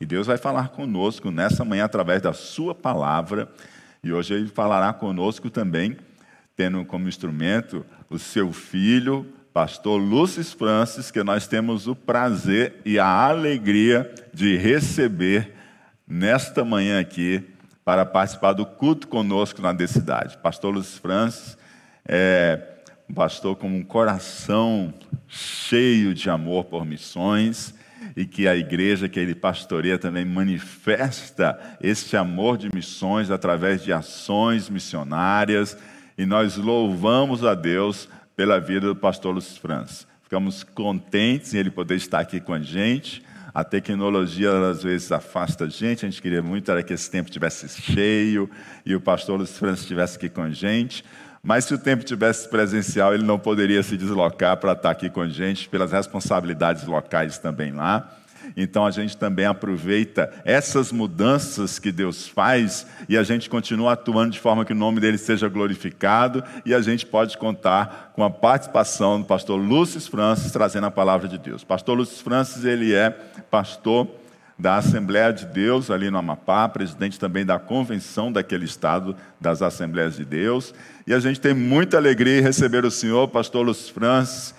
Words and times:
E 0.00 0.06
Deus 0.06 0.26
vai 0.26 0.38
falar 0.38 0.70
conosco 0.70 1.30
nessa 1.30 1.62
manhã 1.62 1.84
através 1.84 2.22
da 2.22 2.32
Sua 2.32 2.74
palavra. 2.74 3.52
E 4.02 4.10
hoje 4.10 4.32
Ele 4.32 4.48
falará 4.48 4.94
conosco 4.94 5.50
também, 5.50 5.94
tendo 6.56 6.82
como 6.86 7.06
instrumento 7.06 7.84
o 8.08 8.18
seu 8.18 8.50
filho, 8.50 9.26
pastor 9.52 10.00
Lúcio 10.00 10.42
Francis, 10.42 11.10
que 11.10 11.22
nós 11.22 11.46
temos 11.46 11.86
o 11.86 11.94
prazer 11.94 12.76
e 12.82 12.98
a 12.98 13.06
alegria 13.06 14.10
de 14.32 14.56
receber 14.56 15.52
nesta 16.08 16.64
manhã 16.64 16.98
aqui 16.98 17.46
para 17.84 18.06
participar 18.06 18.54
do 18.54 18.64
culto 18.64 19.06
conosco 19.06 19.60
na 19.60 19.76
cidade. 19.86 20.38
Pastor 20.38 20.72
Lúcio 20.72 20.98
Francis 20.98 21.58
é 22.08 22.58
um 23.06 23.12
pastor 23.12 23.54
com 23.54 23.68
um 23.68 23.82
coração 23.82 24.94
cheio 25.28 26.14
de 26.14 26.30
amor 26.30 26.64
por 26.64 26.86
missões 26.86 27.74
e 28.16 28.24
que 28.24 28.48
a 28.48 28.56
igreja 28.56 29.08
que 29.08 29.20
ele 29.20 29.34
pastoreia 29.34 29.98
também 29.98 30.24
manifesta 30.24 31.58
esse 31.80 32.16
amor 32.16 32.56
de 32.56 32.68
missões 32.74 33.30
através 33.30 33.82
de 33.82 33.92
ações 33.92 34.68
missionárias. 34.68 35.76
E 36.16 36.26
nós 36.26 36.56
louvamos 36.56 37.44
a 37.44 37.54
Deus 37.54 38.08
pela 38.36 38.58
vida 38.58 38.86
do 38.86 38.96
pastor 38.96 39.32
Luiz 39.32 39.56
França. 39.56 40.06
Ficamos 40.22 40.62
contentes 40.62 41.54
em 41.54 41.58
ele 41.58 41.70
poder 41.70 41.96
estar 41.96 42.20
aqui 42.20 42.40
com 42.40 42.52
a 42.52 42.60
gente. 42.60 43.22
A 43.52 43.64
tecnologia 43.64 44.50
às 44.70 44.82
vezes 44.82 45.10
afasta 45.10 45.64
a 45.64 45.68
gente, 45.68 46.06
a 46.06 46.08
gente 46.08 46.22
queria 46.22 46.40
muito 46.40 46.70
era 46.70 46.82
que 46.84 46.92
esse 46.92 47.10
tempo 47.10 47.28
estivesse 47.28 47.68
cheio 47.68 48.48
e 48.86 48.94
o 48.94 49.00
pastor 49.00 49.36
Luiz 49.36 49.58
França 49.58 49.82
estivesse 49.82 50.16
aqui 50.16 50.28
com 50.28 50.42
a 50.42 50.50
gente. 50.50 51.04
Mas 51.42 51.64
se 51.64 51.74
o 51.74 51.78
tempo 51.78 52.04
tivesse 52.04 52.48
presencial, 52.48 53.14
ele 53.14 53.22
não 53.22 53.38
poderia 53.38 53.82
se 53.82 53.96
deslocar 53.96 54.58
para 54.58 54.72
estar 54.72 54.90
aqui 54.90 55.08
com 55.08 55.22
a 55.22 55.28
gente, 55.28 55.68
pelas 55.68 55.92
responsabilidades 55.92 56.84
locais 56.84 57.38
também 57.38 57.72
lá. 57.72 58.16
Então 58.56 58.84
a 58.84 58.90
gente 58.90 59.16
também 59.16 59.46
aproveita 59.46 60.30
essas 60.44 60.92
mudanças 60.92 61.78
que 61.78 61.92
Deus 61.92 62.26
faz 62.26 62.86
e 63.08 63.16
a 63.16 63.22
gente 63.22 63.48
continua 63.48 63.92
atuando 63.92 64.32
de 64.32 64.40
forma 64.40 64.64
que 64.64 64.72
o 64.72 64.76
nome 64.76 65.00
dele 65.00 65.18
seja 65.18 65.48
glorificado 65.48 66.42
e 66.64 66.74
a 66.74 66.80
gente 66.80 67.06
pode 67.06 67.36
contar 67.38 68.12
com 68.14 68.24
a 68.24 68.30
participação 68.30 69.20
do 69.20 69.26
pastor 69.26 69.58
Lúcio 69.58 70.00
Francis 70.00 70.52
trazendo 70.52 70.86
a 70.86 70.90
palavra 70.90 71.28
de 71.28 71.38
Deus. 71.38 71.64
Pastor 71.64 71.96
Lúcio 71.96 72.22
Francis, 72.22 72.64
ele 72.64 72.92
é 72.94 73.10
pastor 73.50 74.08
da 74.60 74.76
Assembleia 74.76 75.32
de 75.32 75.46
Deus 75.46 75.90
ali 75.90 76.10
no 76.10 76.18
Amapá, 76.18 76.68
presidente 76.68 77.18
também 77.18 77.46
da 77.46 77.58
convenção 77.58 78.30
daquele 78.30 78.66
estado 78.66 79.16
das 79.40 79.62
Assembleias 79.62 80.16
de 80.16 80.24
Deus. 80.24 80.74
E 81.06 81.14
a 81.14 81.18
gente 81.18 81.40
tem 81.40 81.54
muita 81.54 81.96
alegria 81.96 82.38
em 82.38 82.42
receber 82.42 82.84
o 82.84 82.90
senhor, 82.90 83.26
pastor 83.28 83.64
Lúcio 83.64 83.92
Francis. 83.92 84.54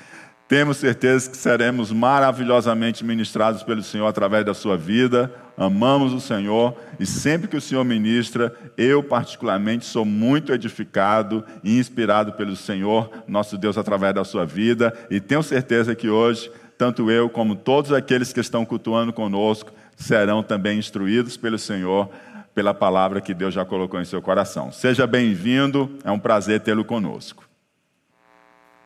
Temos 0.47 0.77
certeza 0.77 1.29
que 1.29 1.37
seremos 1.37 1.93
maravilhosamente 1.93 3.05
ministrados 3.05 3.63
pelo 3.63 3.81
Senhor 3.81 4.05
através 4.05 4.43
da 4.43 4.53
sua 4.53 4.75
vida. 4.75 5.33
Amamos 5.55 6.11
o 6.11 6.19
Senhor 6.19 6.75
e 6.99 7.05
sempre 7.05 7.47
que 7.47 7.55
o 7.55 7.61
Senhor 7.61 7.85
ministra, 7.85 8.53
eu 8.77 9.01
particularmente 9.01 9.85
sou 9.85 10.03
muito 10.03 10.51
edificado 10.51 11.45
e 11.63 11.79
inspirado 11.79 12.33
pelo 12.33 12.57
Senhor, 12.57 13.09
nosso 13.25 13.57
Deus, 13.57 13.77
através 13.77 14.13
da 14.13 14.25
sua 14.25 14.45
vida. 14.45 14.93
E 15.09 15.21
tenho 15.21 15.41
certeza 15.41 15.95
que 15.95 16.09
hoje, 16.09 16.51
tanto 16.77 17.09
eu 17.09 17.29
como 17.29 17.55
todos 17.55 17.93
aqueles 17.93 18.33
que 18.33 18.41
estão 18.41 18.65
cultuando 18.65 19.13
conosco, 19.13 19.71
serão 20.01 20.41
também 20.41 20.79
instruídos 20.79 21.37
pelo 21.37 21.57
Senhor, 21.57 22.09
pela 22.53 22.73
palavra 22.73 23.21
que 23.21 23.33
Deus 23.33 23.53
já 23.53 23.63
colocou 23.63 24.01
em 24.01 24.05
seu 24.05 24.21
coração. 24.21 24.71
Seja 24.71 25.05
bem-vindo, 25.07 25.97
é 26.03 26.11
um 26.11 26.19
prazer 26.19 26.59
tê-lo 26.61 26.83
conosco. 26.83 27.47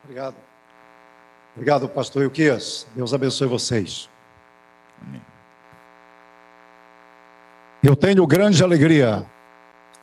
Obrigado. 0.03 0.35
Obrigado, 1.55 1.89
pastor 1.89 2.23
Euquias. 2.23 2.85
Deus 2.95 3.13
abençoe 3.13 3.47
vocês. 3.47 4.09
Amém. 5.01 5.21
Eu 7.81 7.95
tenho 7.95 8.27
grande 8.27 8.63
alegria 8.63 9.25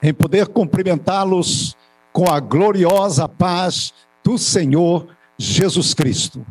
em 0.03 0.15
poder 0.15 0.49
cumprimentá-los 0.49 1.77
com 2.13 2.31
a 2.31 2.41
gloriosa 2.41 3.29
paz 3.29 3.93
do 4.25 4.39
Senhor 4.39 5.09
Jesus 5.37 5.93
Cristo. 5.95 6.45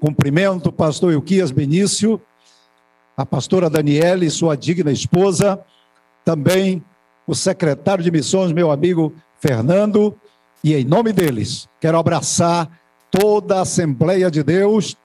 Cumprimento 0.00 0.68
o 0.68 0.72
pastor 0.72 1.12
Euquias 1.12 1.50
Benício 1.50 2.20
a 3.18 3.26
pastora 3.26 3.68
Daniela 3.68 4.24
e 4.24 4.30
sua 4.30 4.56
digna 4.56 4.92
esposa, 4.92 5.58
também 6.24 6.80
o 7.26 7.34
secretário 7.34 8.04
de 8.04 8.12
missões, 8.12 8.52
meu 8.52 8.70
amigo 8.70 9.12
Fernando, 9.40 10.16
e 10.62 10.72
em 10.72 10.84
nome 10.84 11.12
deles, 11.12 11.68
quero 11.80 11.98
abraçar 11.98 12.70
toda 13.10 13.58
a 13.58 13.62
Assembleia 13.62 14.30
de 14.30 14.44
Deus, 14.44 14.96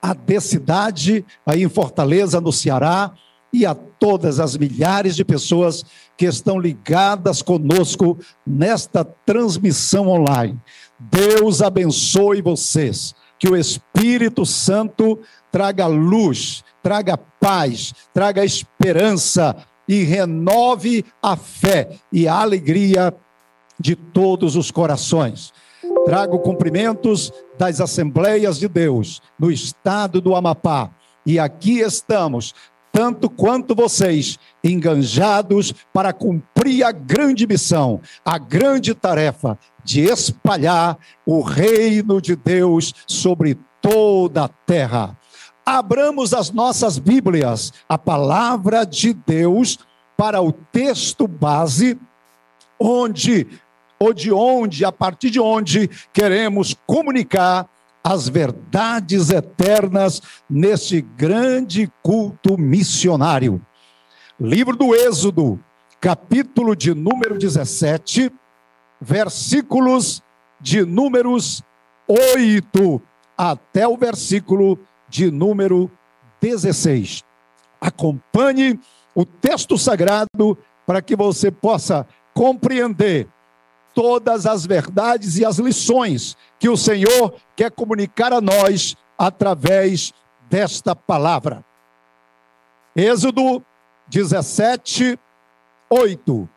a 0.00 0.14
cidade 0.40 1.24
aí 1.44 1.64
em 1.64 1.68
Fortaleza, 1.68 2.40
no 2.40 2.52
Ceará, 2.52 3.12
e 3.52 3.66
a 3.66 3.74
todas 3.74 4.38
as 4.38 4.56
milhares 4.56 5.16
de 5.16 5.24
pessoas 5.24 5.84
que 6.16 6.26
estão 6.26 6.56
ligadas 6.56 7.42
conosco 7.42 8.16
nesta 8.46 9.04
transmissão 9.04 10.06
online. 10.06 10.56
Deus 11.00 11.60
abençoe 11.60 12.40
vocês, 12.42 13.12
que 13.40 13.48
o 13.48 13.56
Espírito 13.56 14.46
Santo 14.46 15.18
traga 15.50 15.88
luz, 15.88 16.62
traga 16.82 17.16
paz, 17.16 17.94
traga 18.12 18.44
esperança 18.44 19.56
e 19.88 20.04
renove 20.04 21.04
a 21.22 21.36
fé 21.36 21.98
e 22.12 22.28
a 22.28 22.34
alegria 22.36 23.14
de 23.78 23.96
todos 23.96 24.54
os 24.54 24.70
corações. 24.70 25.52
Trago 26.04 26.38
cumprimentos 26.38 27.32
das 27.58 27.80
Assembleias 27.80 28.58
de 28.58 28.68
Deus 28.68 29.20
no 29.38 29.50
estado 29.50 30.20
do 30.20 30.34
Amapá. 30.34 30.90
E 31.26 31.38
aqui 31.38 31.80
estamos, 31.80 32.54
tanto 32.92 33.28
quanto 33.28 33.74
vocês, 33.74 34.38
enganjados 34.62 35.74
para 35.92 36.12
cumprir 36.12 36.84
a 36.84 36.92
grande 36.92 37.46
missão, 37.46 38.00
a 38.24 38.38
grande 38.38 38.94
tarefa 38.94 39.58
de 39.82 40.02
espalhar 40.02 40.98
o 41.26 41.40
reino 41.42 42.20
de 42.20 42.36
Deus 42.36 42.94
sobre 43.06 43.58
toda 43.80 44.44
a 44.44 44.48
terra 44.48 45.16
abramos 45.78 46.34
as 46.34 46.50
nossas 46.50 46.98
Bíblias, 46.98 47.72
a 47.88 47.96
palavra 47.96 48.84
de 48.84 49.12
Deus, 49.12 49.78
para 50.16 50.42
o 50.42 50.52
texto 50.52 51.26
base, 51.26 51.98
onde, 52.78 53.46
ou 53.98 54.12
de 54.12 54.32
onde, 54.32 54.84
a 54.84 54.92
partir 54.92 55.30
de 55.30 55.40
onde 55.40 55.88
queremos 56.12 56.74
comunicar 56.86 57.68
as 58.02 58.28
verdades 58.28 59.30
eternas 59.30 60.20
neste 60.48 61.00
grande 61.00 61.90
culto 62.02 62.58
missionário. 62.58 63.64
Livro 64.38 64.76
do 64.76 64.94
Êxodo, 64.94 65.60
capítulo 66.00 66.74
de 66.74 66.94
número 66.94 67.38
17, 67.38 68.32
versículos 69.00 70.22
de 70.60 70.84
números 70.84 71.62
8 72.08 73.00
até 73.36 73.86
o 73.86 73.96
versículo 73.96 74.78
de 75.10 75.30
número 75.30 75.90
16. 76.40 77.24
Acompanhe 77.80 78.78
o 79.14 79.24
texto 79.26 79.76
sagrado 79.76 80.56
para 80.86 81.02
que 81.02 81.16
você 81.16 81.50
possa 81.50 82.06
compreender 82.32 83.28
todas 83.94 84.46
as 84.46 84.64
verdades 84.64 85.36
e 85.36 85.44
as 85.44 85.58
lições 85.58 86.36
que 86.58 86.68
o 86.68 86.76
Senhor 86.76 87.34
quer 87.56 87.70
comunicar 87.70 88.32
a 88.32 88.40
nós 88.40 88.96
através 89.18 90.12
desta 90.48 90.94
palavra. 90.94 91.64
Êxodo 92.94 93.62
17, 94.08 95.18
8. 95.88 96.48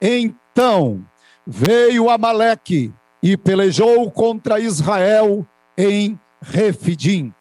Então 0.00 1.04
veio 1.46 2.10
Amaleque 2.10 2.92
e 3.22 3.36
pelejou 3.36 4.10
contra 4.10 4.60
Israel 4.60 5.46
em 5.76 6.18
Refidim. 6.40 7.32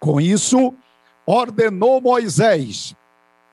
Com 0.00 0.18
isso, 0.18 0.74
ordenou 1.26 2.00
Moisés 2.00 2.96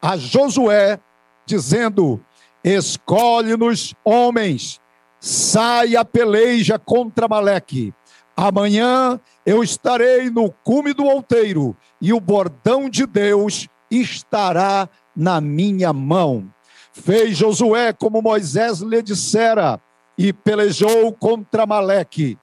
a 0.01 0.15
Josué, 0.15 0.99
dizendo: 1.45 2.23
Escolhe-nos 2.63 3.93
homens, 4.03 4.79
saia 5.19 6.05
peleja 6.05 6.79
contra 6.79 7.27
Maleque. 7.27 7.93
Amanhã 8.35 9.19
eu 9.45 9.63
estarei 9.63 10.29
no 10.29 10.51
cume 10.51 10.93
do 10.93 11.03
outeiro, 11.03 11.75
e 11.99 12.13
o 12.13 12.19
bordão 12.19 12.89
de 12.89 13.05
Deus 13.05 13.67
estará 13.91 14.87
na 15.15 15.41
minha 15.41 15.91
mão. 15.91 16.47
Fez 16.93 17.37
Josué 17.37 17.91
como 17.91 18.21
Moisés 18.21 18.79
lhe 18.79 19.01
dissera, 19.01 19.81
e 20.17 20.31
pelejou 20.31 21.11
contra 21.13 21.65
Maleque. 21.65 22.37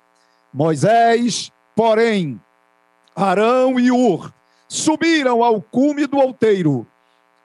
Moisés, 0.53 1.51
porém, 1.75 2.41
Arão 3.15 3.79
e 3.79 3.91
Ur 3.91 4.33
subiram 4.69 5.45
ao 5.45 5.61
cume 5.61 6.07
do 6.07 6.19
outeiro. 6.19 6.87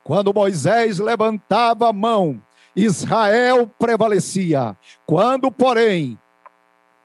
Quando 0.04 0.34
Moisés 0.34 0.98
levantava 0.98 1.90
a 1.90 1.94
mão, 1.94 2.42
Israel 2.76 3.70
prevalecia. 3.78 4.76
Quando, 5.06 5.52
porém, 5.52 6.18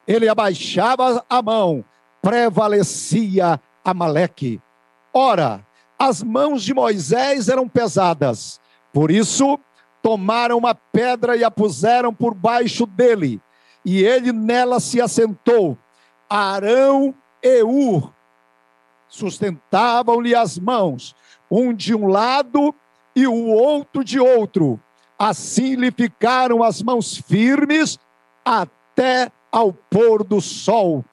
ele 0.06 0.28
abaixava 0.28 1.25
a 1.28 1.43
mão, 1.43 1.84
prevalecia 2.22 3.61
Amaleque. 3.84 4.61
Ora, 5.12 5.64
as 5.99 6.22
mãos 6.22 6.62
de 6.62 6.72
Moisés 6.72 7.49
eram 7.49 7.69
pesadas. 7.69 8.60
Por 8.93 9.10
isso, 9.10 9.58
tomaram 10.02 10.56
uma 10.56 10.75
pedra 10.75 11.37
e 11.37 11.44
a 11.44 11.50
puseram 11.50 12.14
por 12.14 12.34
baixo 12.34 12.87
dele, 12.87 13.40
e 13.84 14.02
ele 14.02 14.32
nela 14.32 14.81
se 14.81 15.00
assentou. 15.00 15.76
Arão 16.28 17.14
e 17.43 17.62
Ur 17.62 18.14
sustentavam-lhe 19.09 20.35
as 20.35 20.59
mãos, 20.59 21.15
um 21.51 21.73
de 21.73 21.95
um 21.95 22.06
lado 22.06 22.75
e 23.15 23.27
o 23.27 23.47
outro 23.47 24.03
de 24.03 24.19
outro. 24.19 24.81
Assim 25.19 25.75
lhe 25.77 25.91
ficaram 25.91 26.62
as 26.62 26.83
mãos 26.83 27.17
firmes 27.17 27.99
até 28.45 29.31
ao 29.51 29.73
pôr 29.73 30.25
do 30.25 30.41
sol. 30.41 31.05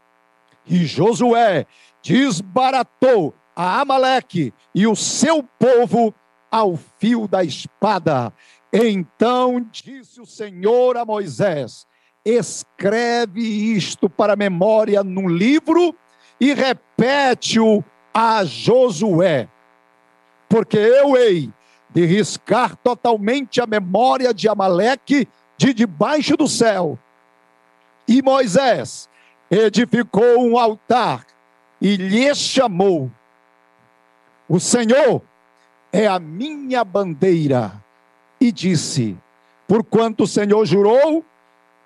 E 0.65 0.85
Josué 0.85 1.65
desbaratou 2.01 3.33
a 3.55 3.81
Amaleque 3.81 4.53
e 4.73 4.87
o 4.87 4.95
seu 4.95 5.43
povo 5.43 6.13
ao 6.49 6.75
fio 6.99 7.27
da 7.27 7.43
espada. 7.43 8.33
Então 8.73 9.65
disse 9.71 10.19
o 10.19 10.25
Senhor 10.25 10.97
a 10.97 11.05
Moisés: 11.05 11.85
Escreve 12.25 13.41
isto 13.41 14.09
para 14.09 14.35
memória 14.35 15.03
num 15.03 15.27
livro 15.27 15.95
e 16.39 16.53
repete-o 17.01 17.83
a 18.13 18.45
Josué, 18.45 19.47
porque 20.47 20.77
eu 20.77 21.17
hei 21.17 21.51
de 21.89 22.05
riscar 22.05 22.75
totalmente 22.75 23.59
a 23.59 23.65
memória 23.65 24.31
de 24.33 24.47
Amaleque 24.47 25.27
de 25.57 25.73
debaixo 25.73 26.37
do 26.37 26.47
céu. 26.47 26.97
E 28.07 28.21
Moisés 28.21 29.09
edificou 29.49 30.47
um 30.47 30.57
altar 30.57 31.25
e 31.81 31.95
lhe 31.95 32.33
chamou: 32.35 33.09
O 34.47 34.59
Senhor 34.59 35.23
é 35.91 36.05
a 36.05 36.19
minha 36.19 36.83
bandeira. 36.83 37.81
E 38.39 38.51
disse: 38.51 39.17
Porquanto 39.67 40.23
o 40.23 40.27
Senhor 40.27 40.65
jurou, 40.65 41.25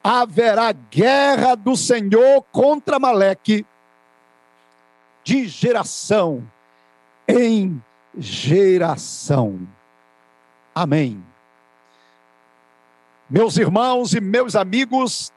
haverá 0.03 0.71
guerra 0.71 1.55
do 1.55 1.75
Senhor 1.75 2.43
contra 2.51 2.99
Maleque 2.99 3.65
de 5.25 5.47
geração 5.47 6.47
em 7.27 7.83
geração. 8.15 9.67
Amém. 10.73 11.21
Meus 13.27 13.57
irmãos 13.57 14.13
e 14.13 14.21
meus 14.21 14.55
amigos, 14.55 15.33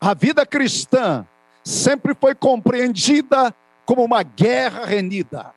a 0.00 0.14
vida 0.14 0.46
cristã 0.46 1.26
sempre 1.64 2.14
foi 2.14 2.36
compreendida 2.36 3.52
como 3.84 4.04
uma 4.04 4.22
guerra 4.22 4.86
renhida. 4.86 5.52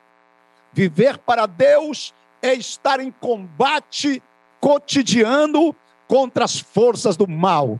Viver 0.73 1.19
para 1.19 1.45
Deus 1.45 2.11
é 2.41 2.55
estar 2.55 2.99
em 2.99 3.11
combate 3.11 4.21
cotidiano 4.59 5.75
contra 6.07 6.43
as 6.43 6.59
forças 6.59 7.15
do 7.15 7.27
mal. 7.27 7.79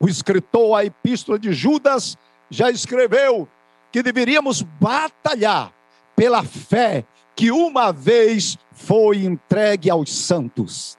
O 0.00 0.08
escritor 0.08 0.78
a 0.78 0.86
Epístola 0.86 1.38
de 1.38 1.52
Judas 1.52 2.16
já 2.48 2.70
escreveu 2.70 3.46
que 3.92 4.02
deveríamos 4.02 4.62
batalhar 4.62 5.72
pela 6.16 6.42
fé 6.42 7.04
que 7.36 7.50
uma 7.52 7.92
vez 7.92 8.56
foi 8.72 9.24
entregue 9.24 9.90
aos 9.90 10.12
santos. 10.12 10.98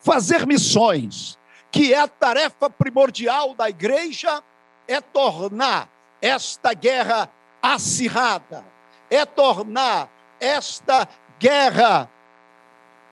Fazer 0.00 0.46
missões, 0.46 1.38
que 1.70 1.92
é 1.92 1.98
a 1.98 2.08
tarefa 2.08 2.70
primordial 2.70 3.54
da 3.54 3.68
igreja, 3.68 4.42
é 4.88 5.00
tornar 5.00 5.90
esta 6.22 6.72
guerra 6.72 7.30
acirrada, 7.60 8.64
é 9.10 9.26
tornar 9.26 10.08
esta 10.40 11.08
guerra 11.38 12.10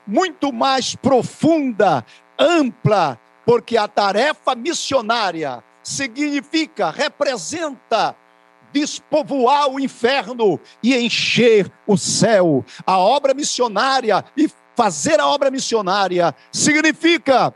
muito 0.07 0.53
mais 0.53 0.95
profunda, 0.95 2.05
ampla, 2.39 3.19
porque 3.45 3.77
a 3.77 3.89
tarefa 3.89 4.55
missionária 4.55 5.63
significa, 5.83 6.91
representa 6.91 8.17
despovoar 8.75 9.71
o 9.71 9.79
inferno 9.79 10.59
e 10.83 10.97
encher 10.97 11.71
o 11.87 11.97
céu. 11.97 12.65
A 12.85 12.99
obra 12.99 13.33
missionária 13.33 14.25
e 14.37 14.51
fazer 14.75 15.21
a 15.21 15.29
obra 15.29 15.49
missionária 15.49 16.35
significa 16.51 17.55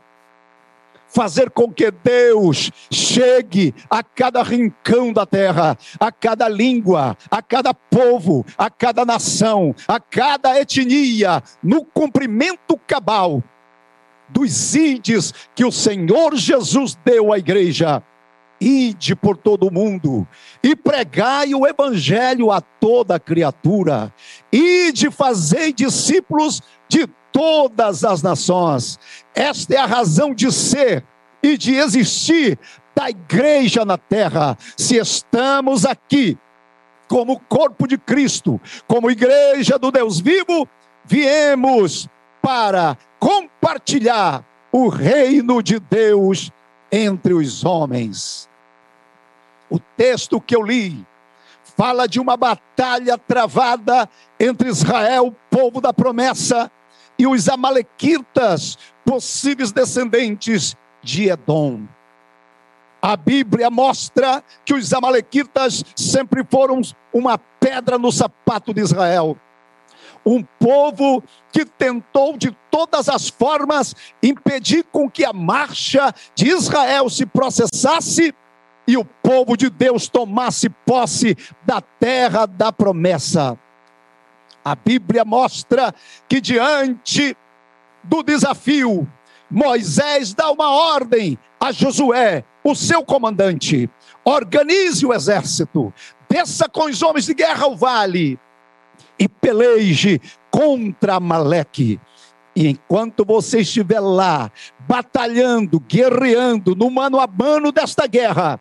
fazer 1.09 1.49
com 1.49 1.73
que 1.73 1.91
Deus 1.91 2.71
chegue 2.89 3.73
a 3.89 4.01
cada 4.01 4.43
rincão 4.43 5.11
da 5.11 5.25
terra, 5.25 5.77
a 5.99 6.11
cada 6.11 6.47
língua, 6.47 7.17
a 7.29 7.41
cada 7.41 7.73
povo, 7.73 8.45
a 8.57 8.69
cada 8.69 9.03
nação, 9.03 9.75
a 9.87 9.99
cada 9.99 10.57
etnia, 10.57 11.43
no 11.61 11.83
cumprimento 11.83 12.79
cabal 12.87 13.43
dos 14.29 14.75
ídios 14.75 15.33
que 15.55 15.65
o 15.65 15.71
Senhor 15.71 16.35
Jesus 16.35 16.95
deu 17.03 17.33
à 17.33 17.39
igreja. 17.39 18.03
Ide 18.59 19.15
por 19.15 19.37
todo 19.37 19.67
o 19.67 19.73
mundo 19.73 20.27
e 20.61 20.75
pregai 20.75 21.53
o 21.53 21.65
evangelho 21.65 22.51
a 22.51 22.59
toda 22.59 23.19
criatura. 23.19 24.13
Ide 24.51 25.09
fazei 25.09 25.71
discípulos 25.71 26.61
de 26.87 27.07
todas 27.31 28.03
as 28.03 28.21
nações. 28.21 28.99
Esta 29.33 29.75
é 29.75 29.77
a 29.77 29.85
razão 29.85 30.33
de 30.33 30.51
ser 30.51 31.05
e 31.41 31.57
de 31.57 31.75
existir 31.75 32.59
da 32.93 33.09
igreja 33.09 33.85
na 33.85 33.97
terra. 33.97 34.57
Se 34.75 34.97
estamos 34.97 35.85
aqui 35.85 36.37
como 37.07 37.39
corpo 37.39 37.87
de 37.87 37.97
Cristo, 37.97 38.59
como 38.87 39.09
igreja 39.09 39.79
do 39.79 39.89
Deus 39.89 40.19
vivo, 40.19 40.67
viemos 41.05 42.09
para 42.41 42.97
compartilhar 43.19 44.43
o 44.71 44.89
reino 44.89 45.63
de 45.63 45.79
Deus 45.79 46.51
entre 46.91 47.33
os 47.33 47.63
homens. 47.63 48.48
O 49.69 49.79
texto 49.79 50.41
que 50.41 50.55
eu 50.55 50.63
li 50.63 51.05
fala 51.77 52.07
de 52.07 52.19
uma 52.19 52.35
batalha 52.35 53.17
travada 53.17 54.09
entre 54.39 54.67
Israel, 54.67 55.33
povo 55.49 55.79
da 55.79 55.93
promessa, 55.93 56.69
e 57.17 57.27
os 57.27 57.47
amalequitas, 57.47 58.77
possíveis 59.05 59.71
descendentes 59.71 60.75
de 61.01 61.29
Edom. 61.29 61.87
A 63.01 63.15
Bíblia 63.15 63.69
mostra 63.69 64.43
que 64.65 64.73
os 64.73 64.91
amalequitas 64.93 65.83
sempre 65.95 66.43
foram 66.49 66.81
uma 67.13 67.37
pedra 67.37 67.97
no 67.97 68.11
sapato 68.11 68.73
de 68.73 68.81
Israel. 68.81 69.37
Um 70.25 70.43
povo 70.43 71.23
que 71.51 71.63
tentou 71.63 72.37
de 72.37 72.51
todas 72.69 73.07
as 73.07 73.29
formas 73.29 73.95
impedir 74.21 74.83
com 74.91 75.09
que 75.09 75.23
a 75.23 75.31
marcha 75.31 76.13
de 76.35 76.49
Israel 76.49 77.09
se 77.09 77.25
processasse 77.25 78.35
e 78.89 78.97
o 78.97 79.05
povo 79.05 79.55
de 79.55 79.69
Deus 79.69 80.07
tomasse 80.07 80.67
posse 80.67 81.37
da 81.63 81.79
terra 81.79 82.47
da 82.47 82.71
promessa. 82.71 83.55
A 84.65 84.73
Bíblia 84.73 85.23
mostra 85.23 85.93
que 86.27 86.41
diante 86.41 87.37
do 88.03 88.23
desafio, 88.23 89.07
Moisés 89.47 90.33
dá 90.33 90.49
uma 90.49 90.71
ordem 90.71 91.37
a 91.59 91.71
Josué, 91.71 92.43
o 92.63 92.73
seu 92.73 93.05
comandante: 93.05 93.87
organize 94.25 95.05
o 95.05 95.13
exército, 95.13 95.93
desça 96.27 96.67
com 96.67 96.85
os 96.85 96.99
homens 97.03 97.25
de 97.25 97.35
guerra 97.35 97.65
ao 97.65 97.77
vale 97.77 98.39
e 99.19 99.29
peleje 99.29 100.19
contra 100.49 101.19
Maleque. 101.19 102.01
E 102.55 102.67
enquanto 102.67 103.23
você 103.23 103.59
estiver 103.59 103.99
lá, 103.99 104.51
batalhando, 104.87 105.79
guerreando, 105.79 106.75
no 106.75 106.89
mano 106.89 107.19
a 107.19 107.27
mano 107.27 107.71
desta 107.71 108.07
guerra, 108.07 108.59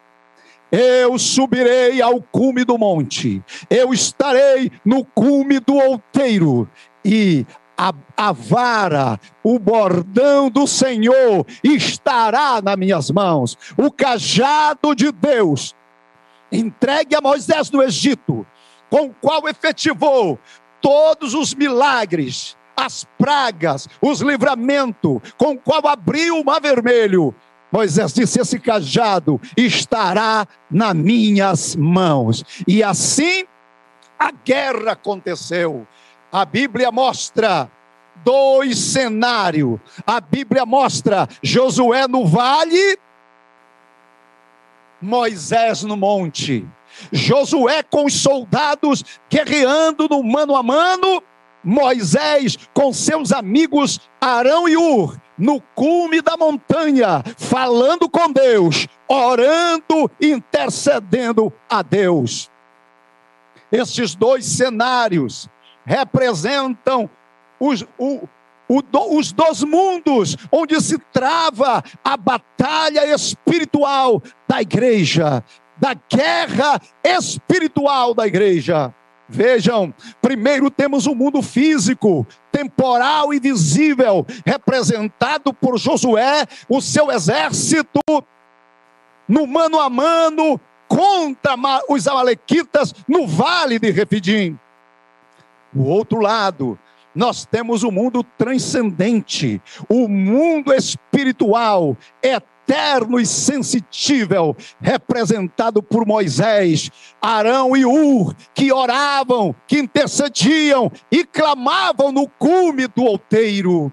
eu 0.71 1.19
subirei 1.19 2.01
ao 2.03 2.21
cume 2.21 2.65
do 2.65 2.77
monte, 2.77 3.43
eu 3.71 3.93
estarei 3.93 4.71
no 4.85 5.05
cume 5.05 5.61
do 5.61 5.75
outeiro, 5.75 6.69
e 7.05 7.47
a, 7.77 7.93
a, 8.17 8.33
vara, 8.33 9.21
o 9.43 9.59
bordão 9.59 10.51
do 10.51 10.67
Senhor 10.67 11.47
estará 11.63 12.61
nas 12.61 12.77
minhas 12.77 13.11
mãos, 13.11 13.57
o 13.77 13.91
cajado 13.91 14.95
de 14.95 15.11
Deus, 15.11 15.75
entregue 16.51 17.15
a 17.15 17.21
Moisés 17.21 17.71
no 17.71 17.83
Egito, 17.83 18.47
com 18.91 19.07
o 19.07 19.15
qual 19.15 19.49
efetivou 19.49 20.39
todos 20.81 21.35
os 21.35 21.55
milagres, 21.55 22.57
as 22.77 23.05
pragas, 23.19 23.89
os 24.01 24.21
livramentos, 24.21 25.21
com 25.37 25.53
o 25.53 25.59
qual 25.59 25.87
abriu 25.89 26.39
o 26.39 26.45
mar 26.45 26.61
vermelho 26.61 27.35
Moisés 27.71 28.13
disse: 28.13 28.41
Esse 28.41 28.59
cajado 28.59 29.41
estará 29.57 30.47
nas 30.71 30.95
minhas 30.95 31.77
mãos. 31.77 32.45
E 32.67 32.83
assim 32.83 33.45
a 34.19 34.31
guerra 34.33 34.93
aconteceu. 34.93 35.87
A 36.33 36.45
Bíblia 36.45 36.91
mostra 36.91 37.71
dois 38.25 38.79
cenários. 38.79 39.79
A 40.07 40.21
Bíblia 40.21 40.65
mostra 40.67 41.29
Josué 41.43 42.09
no 42.09 42.27
vale, 42.27 42.99
Moisés 45.01 45.83
no 45.83 45.97
monte. 45.97 46.67
Josué 47.13 47.83
com 47.83 48.07
os 48.07 48.15
soldados 48.15 49.05
guerreando 49.31 50.09
no 50.09 50.23
mano 50.23 50.57
a 50.57 50.63
mano, 50.63 51.23
Moisés 51.63 52.59
com 52.73 52.93
seus 52.93 53.31
amigos 53.31 54.01
Arão 54.21 54.69
e 54.69 54.77
Ur 54.77 55.17
no 55.39 55.61
cume 55.75 56.21
da 56.21 56.37
montanha, 56.37 57.23
falando 57.37 58.09
com 58.09 58.33
Deus, 58.33 58.89
orando, 59.07 60.11
intercedendo 60.21 61.53
a 61.71 61.83
Deus. 61.83 62.51
Esses 63.71 64.15
dois 64.15 64.45
cenários 64.45 65.49
representam 65.85 67.09
os, 67.61 67.83
o, 67.99 68.29
o, 68.69 68.83
os 69.17 69.33
dois 69.33 69.63
mundos 69.63 70.37
onde 70.51 70.81
se 70.81 70.99
trava 71.13 71.83
a 72.05 72.17
batalha 72.17 73.07
espiritual 73.15 74.23
da 74.47 74.61
igreja, 74.61 75.45
da 75.77 75.95
guerra 75.95 76.81
espiritual 77.05 78.15
da 78.15 78.27
igreja. 78.27 78.95
Vejam, 79.29 79.93
primeiro 80.23 80.71
temos 80.71 81.07
o 81.07 81.15
mundo 81.15 81.43
físico, 81.43 82.27
temporal 82.51 83.35
e 83.35 83.39
visível, 83.39 84.27
representado 84.47 85.53
por 85.53 85.79
Josué, 85.79 86.47
o 86.67 86.81
seu 86.81 87.11
exército, 87.11 88.01
no 89.29 89.47
mano 89.47 89.79
a 89.79 89.91
mano 89.91 90.59
contra 90.89 91.55
os 91.91 92.09
Amalequitas 92.09 92.95
no 93.07 93.27
vale 93.27 93.79
de 93.79 93.91
Refidim. 93.91 94.59
O 95.77 95.83
outro 95.83 96.21
lado, 96.21 96.79
nós 97.15 97.45
temos 97.45 97.83
o 97.83 97.91
mundo 97.91 98.25
transcendente, 98.39 99.61
o 99.87 100.09
mundo 100.09 100.73
espiritual, 100.73 101.95
eterno 102.23 102.58
e 103.19 103.27
sensitível, 103.27 104.57
representado 104.81 105.83
por 105.83 106.07
Moisés, 106.07 106.91
Arão 107.21 107.77
e 107.77 107.85
Ur, 107.85 108.35
que 108.55 108.73
oravam, 108.73 109.55
que 109.67 109.79
intercediam 109.79 110.91
e 111.11 111.25
clamavam 111.25 112.13
no 112.13 112.29
cume 112.29 112.87
do 112.87 113.05
outeiro. 113.05 113.93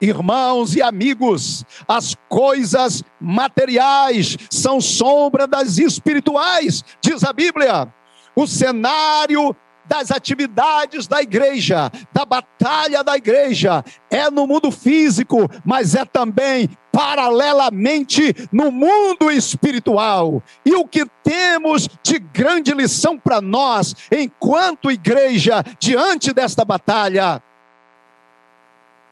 Irmãos 0.00 0.76
e 0.76 0.82
amigos, 0.82 1.64
as 1.86 2.14
coisas 2.28 3.02
materiais 3.20 4.36
são 4.50 4.80
sombra 4.80 5.46
das 5.46 5.78
espirituais, 5.78 6.84
diz 7.00 7.24
a 7.24 7.32
Bíblia. 7.32 7.92
O 8.36 8.46
cenário 8.46 9.56
das 9.88 10.10
atividades 10.10 11.06
da 11.06 11.22
igreja, 11.22 11.90
da 12.12 12.24
batalha 12.24 13.02
da 13.02 13.16
igreja, 13.16 13.84
é 14.10 14.30
no 14.30 14.46
mundo 14.46 14.70
físico, 14.70 15.48
mas 15.64 15.94
é 15.94 16.04
também 16.04 16.68
paralelamente 16.92 18.34
no 18.52 18.70
mundo 18.70 19.30
espiritual. 19.30 20.42
E 20.64 20.74
o 20.74 20.86
que 20.86 21.06
temos 21.22 21.88
de 22.02 22.18
grande 22.18 22.72
lição 22.72 23.18
para 23.18 23.40
nós, 23.40 23.94
enquanto 24.12 24.90
igreja, 24.90 25.64
diante 25.78 26.32
desta 26.32 26.64
batalha? 26.64 27.42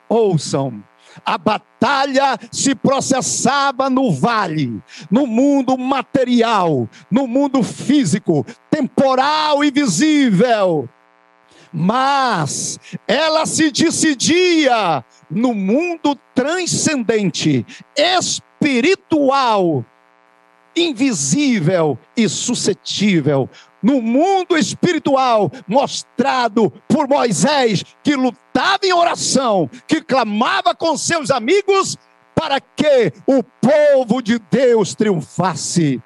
Ouçam, 0.09 0.83
a 1.25 1.38
batalha 1.38 2.38
se 2.50 2.75
processava 2.75 3.88
no 3.88 4.12
vale, 4.12 4.80
no 5.11 5.26
mundo 5.26 5.76
material, 5.78 6.88
no 7.11 7.26
mundo 7.26 7.62
físico, 7.62 8.44
temporal 8.70 9.64
e 9.64 9.70
visível. 9.70 10.88
Mas 11.73 12.78
ela 13.06 13.44
se 13.44 13.70
decidia 13.70 15.04
no 15.30 15.52
mundo 15.52 16.16
transcendente, 16.35 17.66
espiritual, 17.96 19.85
invisível 20.75 21.99
e 22.16 22.28
suscetível, 22.28 23.49
no 23.87 24.02
mundo 24.02 24.59
espiritual 24.59 25.49
mostrado 25.69 26.73
por 26.88 27.09
Moisés, 27.09 27.85
que 28.02 28.16
lutava 28.16 28.81
em 28.83 28.93
oração, 28.93 29.71
que 29.87 30.00
clamava 30.00 30.75
com 30.75 30.97
seus 30.97 31.31
amigos 31.31 31.97
para 32.35 32.61
que 32.61 33.12
o 33.25 33.45
povo 33.45 34.21
de 34.21 34.40
Deus 34.50 34.93
triunfasse. 34.97 36.02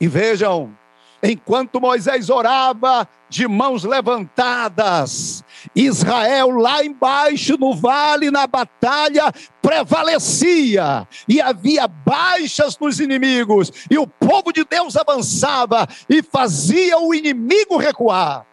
E 0.00 0.08
vejam, 0.08 0.76
enquanto 1.22 1.80
Moisés 1.80 2.30
orava 2.30 3.08
de 3.28 3.46
mãos 3.46 3.84
levantadas, 3.84 5.44
Israel 5.74 6.50
lá 6.50 6.84
embaixo 6.84 7.56
no 7.58 7.74
vale, 7.74 8.30
na 8.30 8.46
batalha, 8.46 9.32
prevalecia 9.60 11.06
e 11.28 11.40
havia 11.40 11.86
baixas 11.86 12.78
nos 12.78 12.98
inimigos, 12.98 13.70
e 13.90 13.98
o 13.98 14.06
povo 14.06 14.52
de 14.52 14.64
Deus 14.64 14.96
avançava 14.96 15.86
e 16.08 16.22
fazia 16.22 16.98
o 16.98 17.14
inimigo 17.14 17.76
recuar. 17.76 18.46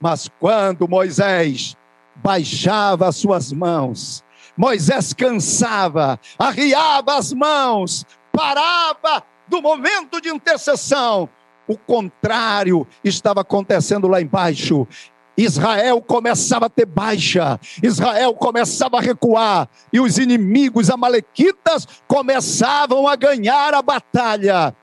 Mas 0.00 0.30
quando 0.38 0.88
Moisés 0.88 1.76
baixava 2.16 3.08
as 3.08 3.16
suas 3.16 3.52
mãos, 3.52 4.22
Moisés 4.56 5.12
cansava, 5.12 6.18
arriava 6.38 7.16
as 7.16 7.32
mãos, 7.32 8.04
parava 8.32 9.24
do 9.48 9.62
momento 9.62 10.20
de 10.20 10.28
intercessão. 10.28 11.28
O 11.68 11.76
contrário 11.76 12.86
estava 13.04 13.42
acontecendo 13.42 14.08
lá 14.08 14.20
embaixo. 14.22 14.88
Israel 15.36 16.02
começava 16.02 16.66
a 16.66 16.68
ter 16.68 16.84
baixa, 16.84 17.60
Israel 17.80 18.34
começava 18.34 18.98
a 18.98 19.00
recuar, 19.00 19.68
e 19.92 20.00
os 20.00 20.18
inimigos 20.18 20.90
amalequitas 20.90 21.86
começavam 22.08 23.06
a 23.06 23.14
ganhar 23.14 23.72
a 23.72 23.80
batalha. 23.80 24.74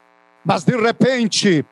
Mas 0.45 0.63
de 0.63 0.77
repente, 0.77 1.65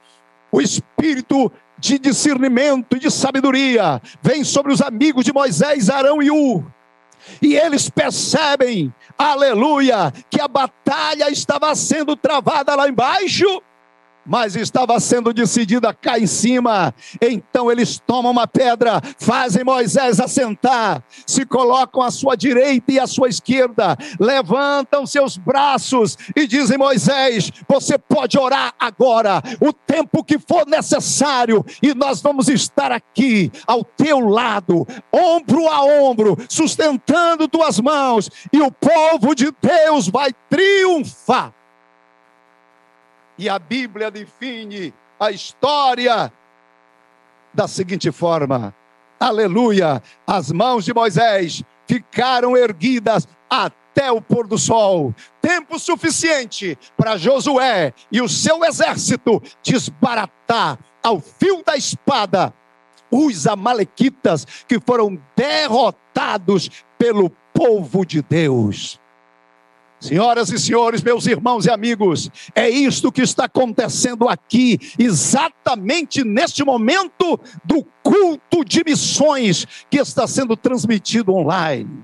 o 0.51 0.59
espírito 0.59 1.49
de 1.79 1.97
discernimento 1.97 2.97
e 2.97 2.99
de 2.99 3.09
sabedoria 3.09 4.01
vem 4.21 4.43
sobre 4.43 4.73
os 4.73 4.81
amigos 4.81 5.23
de 5.23 5.31
Moisés, 5.31 5.89
Arão 5.89 6.21
e 6.21 6.29
U. 6.29 6.65
E 7.41 7.55
eles 7.55 7.89
percebem, 7.89 8.93
aleluia, 9.17 10.11
que 10.29 10.41
a 10.41 10.47
batalha 10.47 11.29
estava 11.29 11.73
sendo 11.73 12.17
travada 12.17 12.75
lá 12.75 12.89
embaixo 12.89 13.45
mas 14.25 14.55
estava 14.55 14.99
sendo 14.99 15.33
decidida 15.33 15.93
cá 15.93 16.19
em 16.19 16.27
cima. 16.27 16.93
Então 17.21 17.71
eles 17.71 18.01
tomam 18.05 18.31
uma 18.31 18.47
pedra, 18.47 19.01
fazem 19.17 19.63
Moisés 19.63 20.19
assentar, 20.19 21.03
se 21.25 21.45
colocam 21.45 22.01
à 22.01 22.11
sua 22.11 22.35
direita 22.35 22.91
e 22.91 22.99
à 22.99 23.07
sua 23.07 23.29
esquerda, 23.29 23.97
levantam 24.19 25.05
seus 25.05 25.37
braços 25.37 26.17
e 26.35 26.47
dizem: 26.47 26.77
Moisés, 26.77 27.51
você 27.67 27.97
pode 27.97 28.37
orar 28.37 28.73
agora, 28.79 29.41
o 29.59 29.73
tempo 29.73 30.23
que 30.23 30.39
for 30.39 30.65
necessário, 30.65 31.65
e 31.81 31.93
nós 31.93 32.21
vamos 32.21 32.47
estar 32.47 32.91
aqui 32.91 33.51
ao 33.67 33.83
teu 33.83 34.19
lado, 34.19 34.87
ombro 35.11 35.67
a 35.67 35.83
ombro, 35.83 36.37
sustentando 36.49 37.47
tuas 37.47 37.79
mãos, 37.79 38.29
e 38.51 38.61
o 38.61 38.71
povo 38.71 39.35
de 39.35 39.51
Deus 39.61 40.07
vai 40.07 40.31
triunfar. 40.49 41.53
E 43.37 43.49
a 43.49 43.57
Bíblia 43.57 44.11
define 44.11 44.93
a 45.19 45.31
história 45.31 46.31
da 47.53 47.67
seguinte 47.67 48.11
forma: 48.11 48.73
Aleluia! 49.19 50.01
As 50.25 50.51
mãos 50.51 50.85
de 50.85 50.93
Moisés 50.93 51.63
ficaram 51.87 52.55
erguidas 52.55 53.27
até 53.49 54.11
o 54.11 54.21
pôr 54.21 54.47
do 54.47 54.57
sol, 54.57 55.13
tempo 55.41 55.77
suficiente 55.77 56.77
para 56.97 57.17
Josué 57.17 57.93
e 58.11 58.21
o 58.21 58.29
seu 58.29 58.63
exército 58.63 59.41
desbaratar 59.63 60.79
ao 61.01 61.19
fio 61.19 61.63
da 61.63 61.75
espada 61.75 62.53
os 63.11 63.45
amalequitas 63.45 64.45
que 64.67 64.79
foram 64.79 65.19
derrotados 65.35 66.69
pelo 66.97 67.29
povo 67.53 68.05
de 68.05 68.21
Deus. 68.21 68.99
Senhoras 70.03 70.49
e 70.49 70.59
senhores, 70.59 71.01
meus 71.01 71.25
irmãos 71.27 71.65
e 71.65 71.69
amigos, 71.69 72.29
é 72.53 72.69
isto 72.69 73.09
que 73.09 73.21
está 73.21 73.45
acontecendo 73.45 74.27
aqui, 74.27 74.77
exatamente 74.99 76.25
neste 76.25 76.61
momento 76.61 77.39
do 77.63 77.85
culto 78.03 78.65
de 78.65 78.83
missões 78.85 79.65
que 79.89 79.97
está 79.97 80.27
sendo 80.27 80.57
transmitido 80.57 81.33
online. 81.33 82.03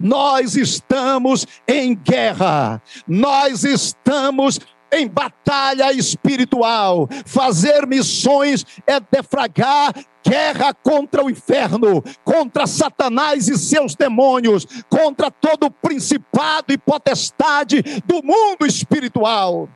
Nós 0.00 0.56
estamos 0.56 1.46
em 1.68 1.94
guerra, 1.94 2.82
nós 3.06 3.62
estamos 3.62 4.58
em 4.92 5.06
batalha 5.06 5.92
espiritual. 5.92 7.08
Fazer 7.26 7.86
missões 7.86 8.64
é 8.86 9.00
defragar 9.00 9.92
guerra 10.26 10.74
contra 10.74 11.24
o 11.24 11.30
inferno, 11.30 12.02
contra 12.24 12.66
Satanás 12.66 13.48
e 13.48 13.56
seus 13.56 13.94
demônios, 13.94 14.66
contra 14.88 15.30
todo 15.30 15.70
principado 15.70 16.72
e 16.72 16.78
potestade 16.78 17.82
do 18.04 18.22
mundo 18.22 18.66
espiritual. 18.66 19.68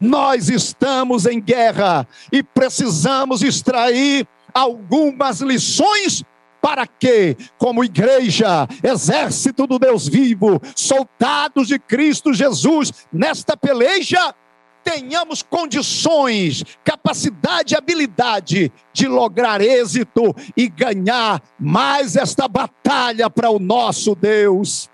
Nós 0.00 0.48
estamos 0.48 1.26
em 1.26 1.40
guerra 1.40 2.06
e 2.30 2.42
precisamos 2.42 3.42
extrair 3.42 4.26
algumas 4.54 5.40
lições 5.40 6.24
para 6.60 6.86
que, 6.86 7.36
como 7.58 7.82
igreja, 7.82 8.68
exército 8.82 9.66
do 9.66 9.78
Deus 9.78 10.06
vivo, 10.06 10.60
soldados 10.76 11.68
de 11.68 11.78
Cristo 11.78 12.34
Jesus, 12.34 12.92
nesta 13.12 13.56
peleja, 13.56 14.34
tenhamos 14.82 15.42
condições, 15.42 16.64
capacidade 16.84 17.74
e 17.74 17.76
habilidade 17.76 18.72
de 18.92 19.06
lograr 19.06 19.60
êxito 19.60 20.34
e 20.56 20.68
ganhar 20.68 21.42
mais 21.58 22.16
esta 22.16 22.48
batalha 22.48 23.28
para 23.28 23.50
o 23.50 23.58
nosso 23.58 24.14
Deus. 24.14 24.88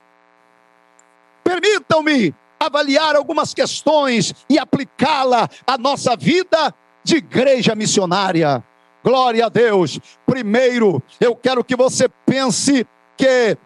Permitam-me 1.42 2.34
avaliar 2.58 3.14
algumas 3.14 3.54
questões 3.54 4.34
e 4.48 4.58
aplicá-la 4.58 5.48
à 5.66 5.78
nossa 5.78 6.16
vida 6.16 6.74
de 7.04 7.16
igreja 7.16 7.74
missionária. 7.74 8.64
Glória 9.04 9.46
a 9.46 9.48
Deus. 9.48 10.00
Primeiro, 10.26 11.00
eu 11.20 11.36
quero 11.36 11.62
que 11.62 11.76
você 11.76 12.08
pense 12.26 12.84
que 13.16 13.56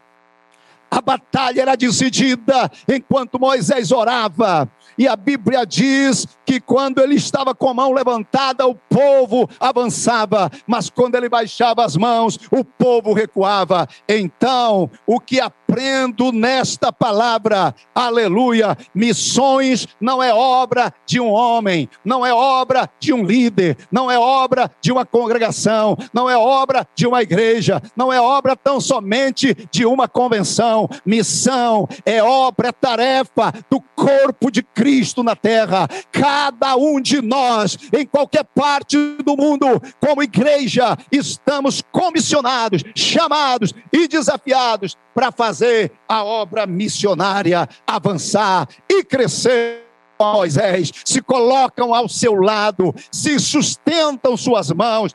a 0.91 1.01
batalha 1.01 1.63
era 1.63 1.77
decidida 1.77 2.71
enquanto 2.87 3.39
Moisés 3.39 3.93
orava. 3.93 4.69
E 5.01 5.09
a 5.09 5.17
Bíblia 5.17 5.65
diz 5.65 6.27
que 6.51 6.59
quando 6.59 7.01
ele 7.01 7.15
estava 7.15 7.55
com 7.55 7.69
a 7.69 7.75
mão 7.75 7.93
levantada, 7.93 8.67
o 8.67 8.75
povo 8.75 9.49
avançava, 9.61 10.51
mas 10.67 10.91
quando 10.91 11.15
ele 11.15 11.29
baixava 11.29 11.85
as 11.85 11.97
mãos, 11.97 12.41
o 12.51 12.65
povo 12.65 13.13
recuava. 13.13 13.87
Então, 14.09 14.91
o 15.07 15.21
que 15.21 15.39
aprendo 15.41 16.33
nesta 16.33 16.93
palavra, 16.93 17.73
aleluia, 17.95 18.77
missões 18.93 19.87
não 20.01 20.21
é 20.21 20.35
obra 20.35 20.93
de 21.07 21.21
um 21.21 21.31
homem, 21.31 21.89
não 22.05 22.27
é 22.27 22.35
obra 22.35 22.91
de 22.99 23.13
um 23.13 23.23
líder, 23.23 23.77
não 23.89 24.11
é 24.11 24.19
obra 24.19 24.69
de 24.81 24.91
uma 24.91 25.07
congregação, 25.07 25.97
não 26.13 26.29
é 26.29 26.37
obra 26.37 26.85
de 26.97 27.07
uma 27.07 27.23
igreja, 27.23 27.81
não 27.95 28.13
é 28.13 28.21
obra 28.21 28.57
tão 28.57 28.81
somente 28.81 29.57
de 29.71 29.87
uma 29.87 30.09
convenção. 30.09 30.89
Missão 31.07 31.89
é 32.05 32.21
obra, 32.21 32.71
é 32.71 32.73
tarefa 32.73 33.53
do 33.71 33.81
corpo 33.95 34.51
de 34.51 34.65
Cristo 34.65 35.23
na 35.23 35.37
terra. 35.37 35.87
Cada 36.11 36.40
um 36.79 37.01
de 37.01 37.21
nós, 37.21 37.77
em 37.93 38.07
qualquer 38.07 38.45
parte 38.45 38.97
do 39.25 39.37
mundo, 39.37 39.67
como 40.01 40.23
igreja, 40.23 40.97
estamos 41.11 41.83
comissionados, 41.93 42.83
chamados 42.95 43.75
e 43.93 44.07
desafiados 44.07 44.97
para 45.15 45.33
fazer 45.33 45.93
a 46.09 46.25
obra 46.25 46.67
missionária 46.67 47.69
avançar 47.87 48.69
e 48.89 49.05
crescer. 49.05 49.87
Moisés, 50.21 50.93
se 51.03 51.23
colocam 51.23 51.95
ao 51.95 52.07
seu 52.07 52.35
lado, 52.35 52.95
se 53.11 53.39
sustentam 53.39 54.37
suas 54.37 54.71
mãos, 54.71 55.15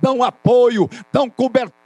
dão 0.00 0.22
apoio, 0.22 0.88
dão 1.12 1.28
cobertura 1.28 1.80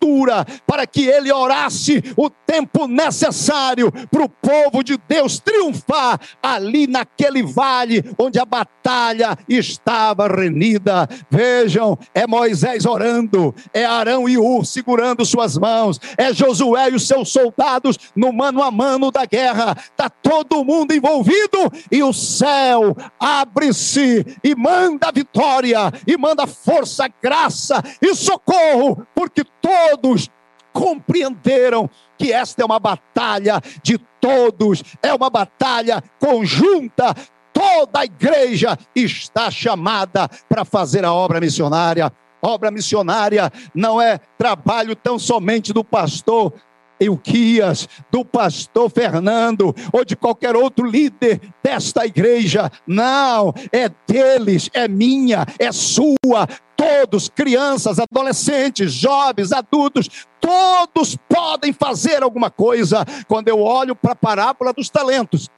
para 0.66 0.86
que 0.86 1.06
ele 1.06 1.32
orasse 1.32 2.02
o 2.16 2.28
tempo 2.28 2.86
necessário 2.86 3.90
para 4.10 4.22
o 4.22 4.28
povo 4.28 4.82
de 4.82 4.98
Deus 5.08 5.38
triunfar 5.38 6.20
ali 6.42 6.86
naquele 6.86 7.42
vale 7.42 8.04
onde 8.18 8.38
a 8.38 8.44
batalha 8.44 9.36
estava 9.48 10.28
renida. 10.28 11.08
Vejam, 11.30 11.98
é 12.14 12.26
Moisés 12.26 12.84
orando, 12.84 13.54
é 13.72 13.84
Arão 13.84 14.28
e 14.28 14.36
Ur 14.36 14.64
segurando 14.66 15.24
suas 15.24 15.56
mãos, 15.56 15.98
é 16.18 16.32
Josué 16.32 16.90
e 16.90 16.94
os 16.96 17.06
seus 17.06 17.30
soldados 17.30 17.98
no 18.14 18.32
mano 18.32 18.62
a 18.62 18.70
mano 18.70 19.10
da 19.10 19.24
guerra. 19.24 19.76
Está 19.78 20.10
todo 20.10 20.64
mundo 20.64 20.92
envolvido 20.92 21.72
e 21.90 22.02
o 22.02 22.12
céu 22.12 22.94
abre-se 23.18 24.24
e 24.42 24.54
manda 24.54 25.10
vitória, 25.12 25.92
e 26.06 26.16
manda 26.16 26.46
força, 26.46 27.08
graça 27.22 27.82
e 28.04 28.14
socorro, 28.14 29.06
porque 29.14 29.42
todos 29.62 30.30
compreenderam 30.72 31.88
que 32.18 32.32
esta 32.32 32.62
é 32.62 32.64
uma 32.64 32.78
batalha 32.78 33.60
de 33.82 33.96
todos, 34.20 34.82
é 35.02 35.14
uma 35.14 35.30
batalha 35.30 36.02
conjunta. 36.18 37.14
Toda 37.52 38.00
a 38.00 38.04
igreja 38.04 38.76
está 38.94 39.50
chamada 39.50 40.28
para 40.48 40.64
fazer 40.64 41.04
a 41.04 41.14
obra 41.14 41.40
missionária. 41.40 42.12
Obra 42.42 42.70
missionária 42.70 43.50
não 43.74 44.02
é 44.02 44.18
trabalho 44.36 44.94
tão 44.94 45.18
somente 45.18 45.72
do 45.72 45.82
pastor, 45.82 46.52
Euquias, 47.00 47.88
do 48.10 48.24
pastor 48.24 48.90
Fernando 48.90 49.74
ou 49.92 50.04
de 50.04 50.16
qualquer 50.16 50.56
outro 50.56 50.86
líder 50.86 51.40
desta 51.62 52.06
igreja. 52.06 52.70
Não, 52.86 53.52
é 53.72 53.88
deles, 54.06 54.70
é 54.72 54.86
minha, 54.88 55.46
é 55.58 55.72
sua. 55.72 56.46
Todos, 56.76 57.28
crianças, 57.28 57.98
adolescentes, 57.98 58.92
jovens, 58.92 59.52
adultos, 59.52 60.08
todos 60.40 61.16
podem 61.28 61.72
fazer 61.72 62.22
alguma 62.22 62.50
coisa. 62.50 63.04
Quando 63.28 63.48
eu 63.48 63.60
olho 63.60 63.94
para 63.94 64.12
a 64.12 64.16
parábola 64.16 64.72
dos 64.72 64.90
talentos, 64.90 65.48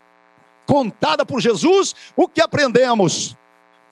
contada 0.67 1.25
por 1.25 1.41
Jesus, 1.41 1.95
o 2.17 2.29
que 2.29 2.41
aprendemos? 2.41 3.37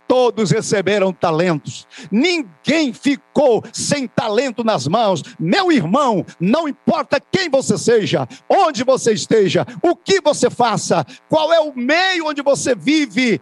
todos 0.06 0.50
receberam 0.50 1.12
talentos, 1.12 1.86
ninguém 2.10 2.92
ficou 2.92 3.64
sem 3.72 4.06
talento 4.06 4.62
nas 4.62 4.86
mãos. 4.86 5.22
Meu 5.38 5.72
irmão, 5.72 6.24
não 6.38 6.68
importa 6.68 7.20
quem 7.20 7.48
você 7.48 7.76
seja, 7.78 8.28
onde 8.48 8.84
você 8.84 9.12
esteja, 9.12 9.66
o 9.82 9.96
que 9.96 10.20
você 10.20 10.50
faça, 10.50 11.04
qual 11.28 11.52
é 11.52 11.60
o 11.60 11.74
meio 11.74 12.26
onde 12.26 12.42
você 12.42 12.74
vive, 12.74 13.40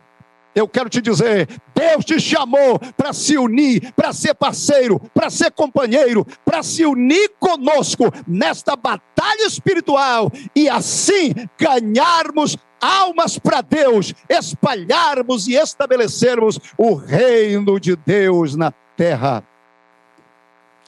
eu 0.54 0.68
quero 0.68 0.88
te 0.90 1.00
dizer, 1.00 1.48
Deus 1.74 2.04
te 2.04 2.20
chamou 2.20 2.78
para 2.96 3.12
se 3.12 3.38
unir, 3.38 3.92
para 3.94 4.12
ser 4.12 4.34
parceiro, 4.34 5.00
para 5.14 5.30
ser 5.30 5.50
companheiro, 5.50 6.26
para 6.44 6.62
se 6.62 6.84
unir 6.84 7.30
conosco 7.40 8.04
nesta 8.26 8.76
batalha 8.76 9.46
espiritual 9.46 10.30
e 10.54 10.68
assim 10.68 11.32
ganharmos 11.58 12.56
almas 12.80 13.38
para 13.38 13.60
Deus, 13.62 14.12
espalharmos 14.28 15.46
e 15.48 15.54
estabelecermos 15.54 16.58
o 16.76 16.94
reino 16.94 17.80
de 17.80 17.96
Deus 17.96 18.54
na 18.54 18.72
terra. 18.96 19.42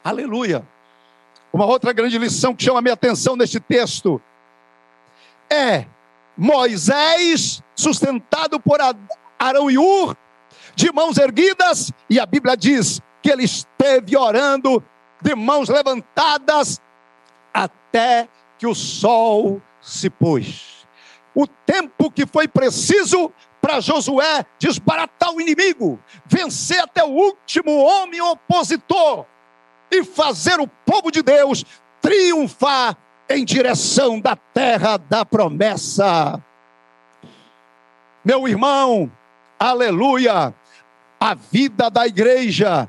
Aleluia. 0.02 0.66
Uma 1.52 1.66
outra 1.66 1.92
grande 1.92 2.18
lição 2.18 2.54
que 2.54 2.64
chama 2.64 2.80
a 2.80 2.82
minha 2.82 2.94
atenção 2.94 3.36
neste 3.36 3.60
texto 3.60 4.20
é 5.48 5.86
Moisés 6.36 7.62
sustentado 7.76 8.58
por 8.58 8.80
Arão 9.46 9.70
e 9.70 9.78
Ur, 9.78 10.16
de 10.74 10.92
mãos 10.92 11.18
erguidas, 11.18 11.92
e 12.08 12.18
a 12.18 12.26
Bíblia 12.26 12.56
diz 12.56 13.00
que 13.22 13.30
ele 13.30 13.44
esteve 13.44 14.16
orando 14.16 14.82
de 15.22 15.34
mãos 15.34 15.68
levantadas 15.68 16.80
até 17.52 18.28
que 18.58 18.66
o 18.66 18.74
sol 18.74 19.62
se 19.80 20.10
pôs 20.10 20.74
o 21.34 21.46
tempo 21.46 22.10
que 22.10 22.24
foi 22.24 22.46
preciso 22.46 23.32
para 23.60 23.80
Josué 23.80 24.46
desbaratar 24.58 25.32
o 25.32 25.40
inimigo, 25.40 25.98
vencer 26.26 26.80
até 26.80 27.02
o 27.02 27.08
último 27.08 27.72
homem 27.82 28.20
opositor 28.20 29.26
e 29.90 30.04
fazer 30.04 30.60
o 30.60 30.68
povo 30.68 31.10
de 31.10 31.22
Deus 31.22 31.64
triunfar 32.00 32.96
em 33.28 33.44
direção 33.44 34.20
da 34.20 34.36
terra 34.36 34.96
da 34.96 35.24
promessa. 35.24 36.40
Meu 38.24 38.46
irmão, 38.46 39.10
aleluia, 39.70 40.54
a 41.18 41.34
vida 41.34 41.88
da 41.90 42.06
igreja 42.06 42.88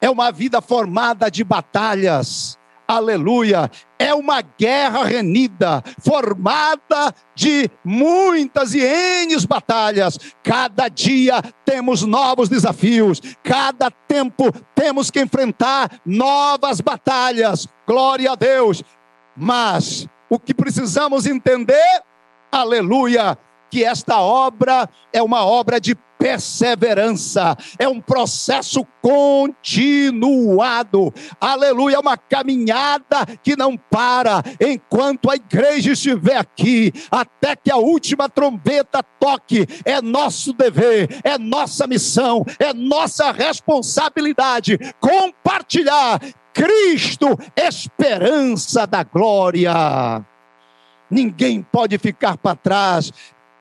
é 0.00 0.10
uma 0.10 0.30
vida 0.30 0.60
formada 0.60 1.30
de 1.30 1.42
batalhas, 1.42 2.58
aleluia, 2.86 3.70
é 3.98 4.14
uma 4.14 4.42
guerra 4.42 5.04
renida, 5.04 5.82
formada 6.00 7.14
de 7.34 7.70
muitas 7.82 8.74
e 8.74 8.80
N 8.80 9.46
batalhas. 9.46 10.18
Cada 10.42 10.88
dia 10.88 11.42
temos 11.64 12.02
novos 12.02 12.48
desafios, 12.48 13.20
cada 13.42 13.90
tempo 13.90 14.52
temos 14.74 15.10
que 15.10 15.20
enfrentar 15.20 16.00
novas 16.04 16.80
batalhas. 16.80 17.66
Glória 17.86 18.32
a 18.32 18.34
Deus. 18.34 18.82
Mas 19.34 20.06
o 20.28 20.38
que 20.38 20.52
precisamos 20.52 21.26
entender, 21.26 22.02
aleluia, 22.52 23.38
que 23.70 23.84
esta 23.84 24.20
obra 24.20 24.88
é 25.12 25.22
uma 25.22 25.44
obra 25.44 25.80
de 25.80 25.96
perseverança, 26.18 27.56
é 27.78 27.86
um 27.86 28.00
processo 28.00 28.86
continuado, 29.02 31.12
aleluia, 31.40 31.96
é 31.96 31.98
uma 31.98 32.16
caminhada 32.16 33.26
que 33.42 33.56
não 33.56 33.76
para, 33.76 34.42
enquanto 34.60 35.30
a 35.30 35.36
igreja 35.36 35.92
estiver 35.92 36.38
aqui, 36.38 36.92
até 37.10 37.54
que 37.54 37.70
a 37.70 37.76
última 37.76 38.28
trombeta 38.28 39.02
toque, 39.20 39.66
é 39.84 40.00
nosso 40.00 40.52
dever, 40.52 41.20
é 41.22 41.38
nossa 41.38 41.86
missão, 41.86 42.44
é 42.58 42.72
nossa 42.72 43.30
responsabilidade 43.30 44.78
compartilhar 44.98 46.20
Cristo, 46.52 47.38
esperança 47.54 48.86
da 48.86 49.04
glória. 49.04 50.24
Ninguém 51.10 51.62
pode 51.62 51.98
ficar 51.98 52.38
para 52.38 52.56
trás. 52.56 53.12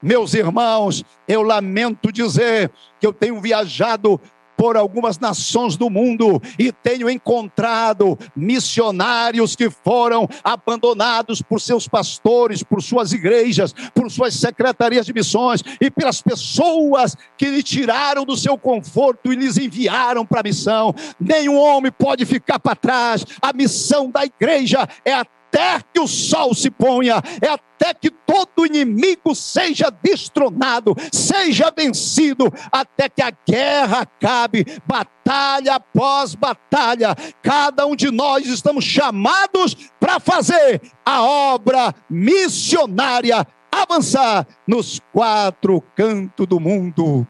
Meus 0.05 0.35
irmãos, 0.35 1.03
eu 1.27 1.41
lamento 1.41 2.11
dizer 2.11 2.69
que 2.99 3.07
eu 3.07 3.11
tenho 3.11 3.41
viajado 3.41 4.21
por 4.55 4.77
algumas 4.77 5.17
nações 5.17 5.75
do 5.75 5.89
mundo 5.89 6.39
e 6.59 6.71
tenho 6.71 7.09
encontrado 7.09 8.15
missionários 8.35 9.55
que 9.55 9.67
foram 9.67 10.29
abandonados 10.43 11.41
por 11.41 11.59
seus 11.59 11.87
pastores, 11.87 12.61
por 12.61 12.83
suas 12.83 13.13
igrejas, 13.13 13.73
por 13.95 14.11
suas 14.11 14.35
secretarias 14.35 15.07
de 15.07 15.13
missões 15.13 15.63
e 15.81 15.89
pelas 15.89 16.21
pessoas 16.21 17.15
que 17.35 17.47
lhe 17.47 17.63
tiraram 17.63 18.25
do 18.25 18.37
seu 18.37 18.59
conforto 18.59 19.33
e 19.33 19.35
lhes 19.35 19.57
enviaram 19.57 20.23
para 20.23 20.41
a 20.41 20.43
missão. 20.43 20.93
Nenhum 21.19 21.57
homem 21.57 21.91
pode 21.91 22.25
ficar 22.25 22.59
para 22.59 22.75
trás. 22.75 23.25
A 23.41 23.51
missão 23.51 24.11
da 24.11 24.23
igreja 24.23 24.87
é 25.03 25.13
a 25.13 25.25
até 25.55 25.81
que 25.93 25.99
o 26.01 26.07
sol 26.07 26.53
se 26.53 26.69
ponha, 26.69 27.21
é 27.41 27.47
até 27.47 27.93
que 27.93 28.09
todo 28.09 28.65
inimigo 28.65 29.33
seja 29.33 29.89
destronado, 29.89 30.93
seja 31.13 31.71
vencido, 31.75 32.51
até 32.69 33.07
que 33.07 33.21
a 33.21 33.31
guerra 33.47 34.01
acabe, 34.01 34.65
batalha 34.85 35.75
após 35.75 36.35
batalha. 36.35 37.15
Cada 37.41 37.85
um 37.85 37.95
de 37.95 38.11
nós 38.11 38.45
estamos 38.45 38.83
chamados 38.83 39.75
para 39.97 40.19
fazer 40.19 40.81
a 41.05 41.23
obra 41.23 41.95
missionária, 42.09 43.47
avançar 43.71 44.45
nos 44.67 44.99
quatro 45.13 45.81
cantos 45.95 46.47
do 46.47 46.59
mundo. 46.59 47.25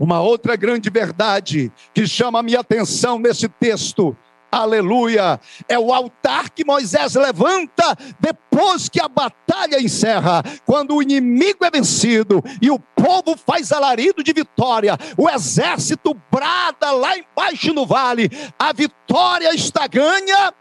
Uma 0.00 0.20
outra 0.20 0.56
grande 0.56 0.90
verdade 0.90 1.70
que 1.94 2.08
chama 2.08 2.40
a 2.40 2.42
minha 2.42 2.58
atenção 2.58 3.20
nesse 3.20 3.48
texto 3.48 4.16
aleluia. 4.52 5.40
É 5.66 5.78
o 5.78 5.92
altar 5.94 6.50
que 6.50 6.64
Moisés 6.64 7.14
levanta 7.14 7.96
depois 8.20 8.90
que 8.90 9.00
a 9.00 9.08
batalha 9.08 9.80
encerra, 9.80 10.42
quando 10.66 10.94
o 10.94 11.02
inimigo 11.02 11.64
é 11.64 11.70
vencido 11.70 12.44
e 12.60 12.70
o 12.70 12.78
povo 12.78 13.34
faz 13.36 13.72
alarido 13.72 14.22
de 14.22 14.32
vitória, 14.34 14.98
o 15.16 15.28
exército 15.28 16.14
brada 16.30 16.92
lá 16.92 17.16
embaixo 17.16 17.72
no 17.72 17.86
vale, 17.86 18.30
a 18.58 18.72
vitória 18.72 19.54
está 19.54 19.86
ganha. 19.86 20.52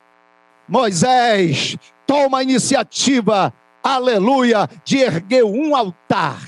Moisés 0.68 1.76
toma 2.08 2.40
a 2.40 2.44
iniciativa, 2.44 3.54
aleluia, 3.84 4.70
de 4.86 5.00
erguer 5.00 5.44
um 5.44 5.76
altar 5.76 6.40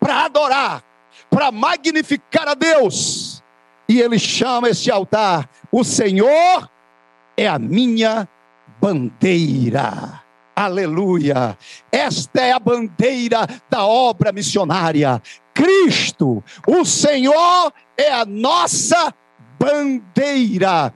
para 0.00 0.24
adorar, 0.24 0.82
para 1.28 1.52
magnificar 1.52 2.48
a 2.48 2.54
Deus. 2.54 3.40
E 3.88 4.00
ele 4.00 4.18
chama 4.18 4.68
esse 4.68 4.90
altar 4.90 5.48
o 5.72 5.84
Senhor 5.84 6.68
é 7.36 7.46
a 7.46 7.58
minha 7.58 8.28
bandeira. 8.80 10.22
Aleluia! 10.54 11.56
Esta 11.90 12.40
é 12.40 12.52
a 12.52 12.58
bandeira 12.58 13.46
da 13.70 13.86
obra 13.86 14.32
missionária. 14.32 15.22
Cristo, 15.54 16.42
o 16.66 16.84
Senhor 16.84 17.72
é 17.96 18.12
a 18.12 18.24
nossa 18.24 19.14
bandeira. 19.58 20.92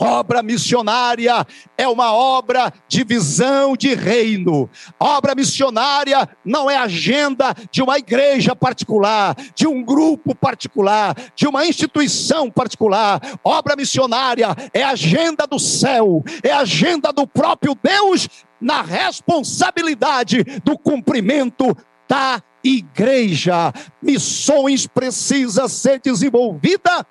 Obra 0.00 0.42
missionária 0.42 1.46
é 1.76 1.86
uma 1.86 2.14
obra 2.14 2.72
de 2.88 3.04
visão 3.04 3.76
de 3.76 3.94
reino. 3.94 4.70
Obra 4.98 5.34
missionária 5.34 6.26
não 6.42 6.70
é 6.70 6.76
agenda 6.78 7.54
de 7.70 7.82
uma 7.82 7.98
igreja 7.98 8.56
particular, 8.56 9.36
de 9.54 9.66
um 9.66 9.84
grupo 9.84 10.34
particular, 10.34 11.14
de 11.36 11.46
uma 11.46 11.66
instituição 11.66 12.50
particular. 12.50 13.20
Obra 13.44 13.76
missionária 13.76 14.56
é 14.72 14.82
agenda 14.82 15.46
do 15.46 15.58
céu, 15.58 16.24
é 16.42 16.50
agenda 16.50 17.12
do 17.12 17.26
próprio 17.26 17.76
Deus 17.82 18.26
na 18.58 18.80
responsabilidade 18.80 20.44
do 20.64 20.78
cumprimento 20.78 21.76
da 22.08 22.42
igreja. 22.64 23.70
Missões 24.00 24.86
precisa 24.86 25.68
ser 25.68 26.00
desenvolvida 26.00 27.06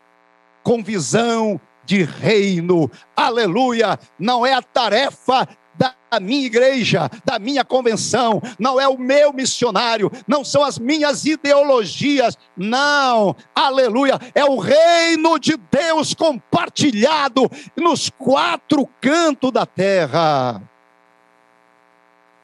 com 0.64 0.84
visão 0.84 1.62
de 1.90 2.04
reino. 2.04 2.90
Aleluia! 3.18 4.00
Não 4.20 4.46
é 4.46 4.54
a 4.54 4.62
tarefa 4.62 5.48
da 5.76 6.20
minha 6.20 6.46
igreja, 6.46 7.10
da 7.26 7.40
minha 7.40 7.64
convenção, 7.64 8.42
não 8.60 8.80
é 8.80 8.88
o 8.88 8.98
meu 8.98 9.32
missionário, 9.32 10.12
não 10.28 10.44
são 10.44 10.64
as 10.64 10.78
minhas 10.78 11.26
ideologias, 11.26 12.38
não, 12.58 13.36
aleluia, 13.56 14.20
é 14.36 14.44
o 14.44 14.58
reino 14.58 15.40
de 15.40 15.56
Deus 15.72 16.14
compartilhado 16.14 17.50
nos 17.78 18.10
quatro 18.10 18.86
cantos 19.00 19.52
da 19.52 19.66
terra. 19.66 20.62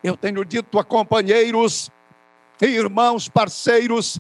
Eu 0.02 0.16
tenho 0.16 0.46
dito 0.46 0.80
a 0.80 0.84
companheiros, 0.84 1.92
irmãos, 2.62 3.28
parceiros, 3.28 4.18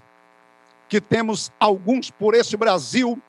que 0.89 0.99
temos 0.99 1.51
alguns 1.59 2.11
por 2.11 2.35
esse 2.35 2.57
Brasil, 2.57 3.21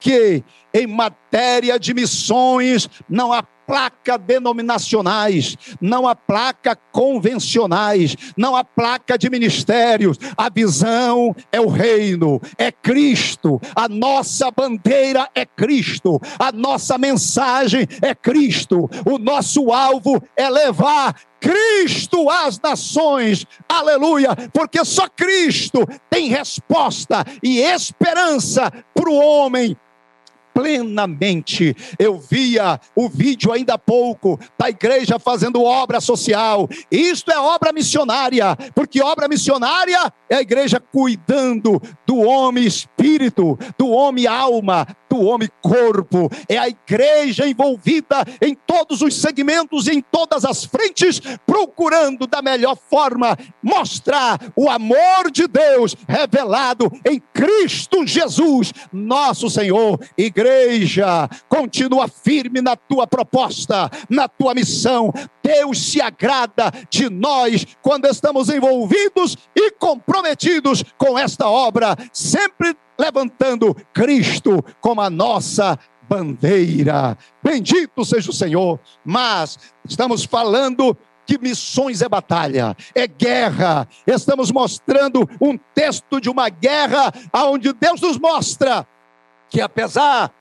que 0.00 0.42
em 0.72 0.86
matéria 0.86 1.78
de 1.78 1.92
missões 1.92 2.88
não 3.08 3.32
há 3.32 3.42
placa 3.70 4.18
denominacionais, 4.18 5.56
não 5.80 6.08
há 6.08 6.16
placa 6.16 6.76
convencionais, 6.90 8.16
não 8.36 8.56
há 8.56 8.64
placa 8.64 9.16
de 9.16 9.30
ministérios. 9.30 10.18
A 10.36 10.50
visão 10.50 11.36
é 11.52 11.60
o 11.60 11.68
reino, 11.68 12.40
é 12.58 12.72
Cristo. 12.72 13.60
A 13.76 13.88
nossa 13.88 14.50
bandeira 14.50 15.28
é 15.36 15.46
Cristo. 15.46 16.20
A 16.36 16.50
nossa 16.50 16.98
mensagem 16.98 17.86
é 18.02 18.12
Cristo. 18.12 18.90
O 19.06 19.18
nosso 19.18 19.70
alvo 19.70 20.20
é 20.36 20.50
levar 20.50 21.14
Cristo 21.40 22.28
às 22.28 22.60
nações, 22.60 23.46
aleluia, 23.66 24.36
porque 24.52 24.84
só 24.84 25.08
Cristo 25.08 25.86
tem 26.10 26.28
resposta 26.28 27.24
e 27.42 27.60
esperança 27.60 28.70
para 28.92 29.08
o 29.08 29.14
homem 29.14 29.76
plenamente. 30.54 31.76
Eu 31.98 32.18
via 32.18 32.80
o 32.94 33.08
vídeo 33.08 33.52
ainda 33.52 33.74
há 33.74 33.78
pouco 33.78 34.38
da 34.58 34.68
igreja 34.68 35.18
fazendo 35.18 35.62
obra 35.62 36.00
social. 36.00 36.68
Isto 36.90 37.30
é 37.30 37.38
obra 37.38 37.72
missionária, 37.72 38.56
porque 38.74 39.02
obra 39.02 39.28
missionária 39.28 40.12
é 40.28 40.36
a 40.36 40.40
igreja 40.40 40.80
cuidando 40.80 41.80
do 42.06 42.18
homem 42.18 42.64
espírito, 42.64 43.58
do 43.78 43.88
homem 43.88 44.26
alma, 44.26 44.86
do 45.10 45.20
homem 45.20 45.48
corpo. 45.60 46.30
É 46.48 46.56
a 46.56 46.68
igreja 46.68 47.46
envolvida 47.46 48.24
em 48.40 48.54
todos 48.54 49.02
os 49.02 49.20
segmentos 49.20 49.88
e 49.88 49.92
em 49.92 50.00
todas 50.00 50.44
as 50.44 50.64
frentes, 50.64 51.20
procurando 51.44 52.28
da 52.28 52.40
melhor 52.40 52.76
forma 52.88 53.36
mostrar 53.60 54.38
o 54.54 54.70
amor 54.70 55.30
de 55.32 55.48
Deus 55.48 55.96
revelado 56.08 56.90
em 57.04 57.20
Cristo 57.34 58.06
Jesus, 58.06 58.72
nosso 58.92 59.50
Senhor. 59.50 59.98
Igreja, 60.16 61.28
continua 61.48 62.06
firme 62.06 62.60
na 62.60 62.76
tua 62.76 63.06
proposta, 63.06 63.90
na 64.08 64.28
tua 64.28 64.54
missão. 64.54 65.12
Deus 65.42 65.90
se 65.90 66.00
agrada 66.00 66.70
de 66.88 67.10
nós 67.10 67.66
quando 67.82 68.06
estamos 68.06 68.48
envolvidos 68.48 69.36
e 69.56 69.72
comprometidos 69.72 70.84
com 70.96 71.18
esta 71.18 71.48
obra, 71.48 71.96
sempre 72.12 72.76
levantando 73.00 73.74
Cristo 73.92 74.62
como 74.80 75.00
a 75.00 75.08
nossa 75.08 75.78
bandeira. 76.08 77.16
Bendito 77.42 78.04
seja 78.04 78.30
o 78.30 78.34
Senhor. 78.34 78.78
Mas 79.04 79.58
estamos 79.88 80.24
falando 80.24 80.96
que 81.26 81.38
missões 81.38 82.02
é 82.02 82.08
batalha, 82.08 82.76
é 82.94 83.06
guerra. 83.06 83.88
Estamos 84.06 84.50
mostrando 84.50 85.28
um 85.40 85.56
texto 85.74 86.20
de 86.20 86.28
uma 86.28 86.48
guerra 86.48 87.12
onde 87.32 87.72
Deus 87.72 88.00
nos 88.00 88.18
mostra 88.18 88.86
que 89.48 89.60
apesar 89.60 90.32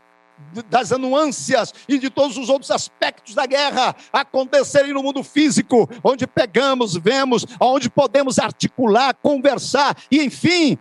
das 0.70 0.92
anuâncias 0.92 1.74
e 1.88 1.98
de 1.98 2.10
todos 2.10 2.38
os 2.38 2.50
outros 2.50 2.72
aspectos 2.72 3.36
da 3.36 3.46
guerra 3.46 3.96
acontecerem 4.12 4.94
no 4.94 5.04
mundo 5.04 5.22
físico, 5.24 5.90
onde 6.04 6.26
pegamos, 6.26 6.96
vemos, 6.96 7.46
onde 7.60 7.90
podemos 7.90 8.40
articular, 8.40 9.14
conversar 9.16 9.98
e, 10.10 10.24
enfim, 10.24 10.78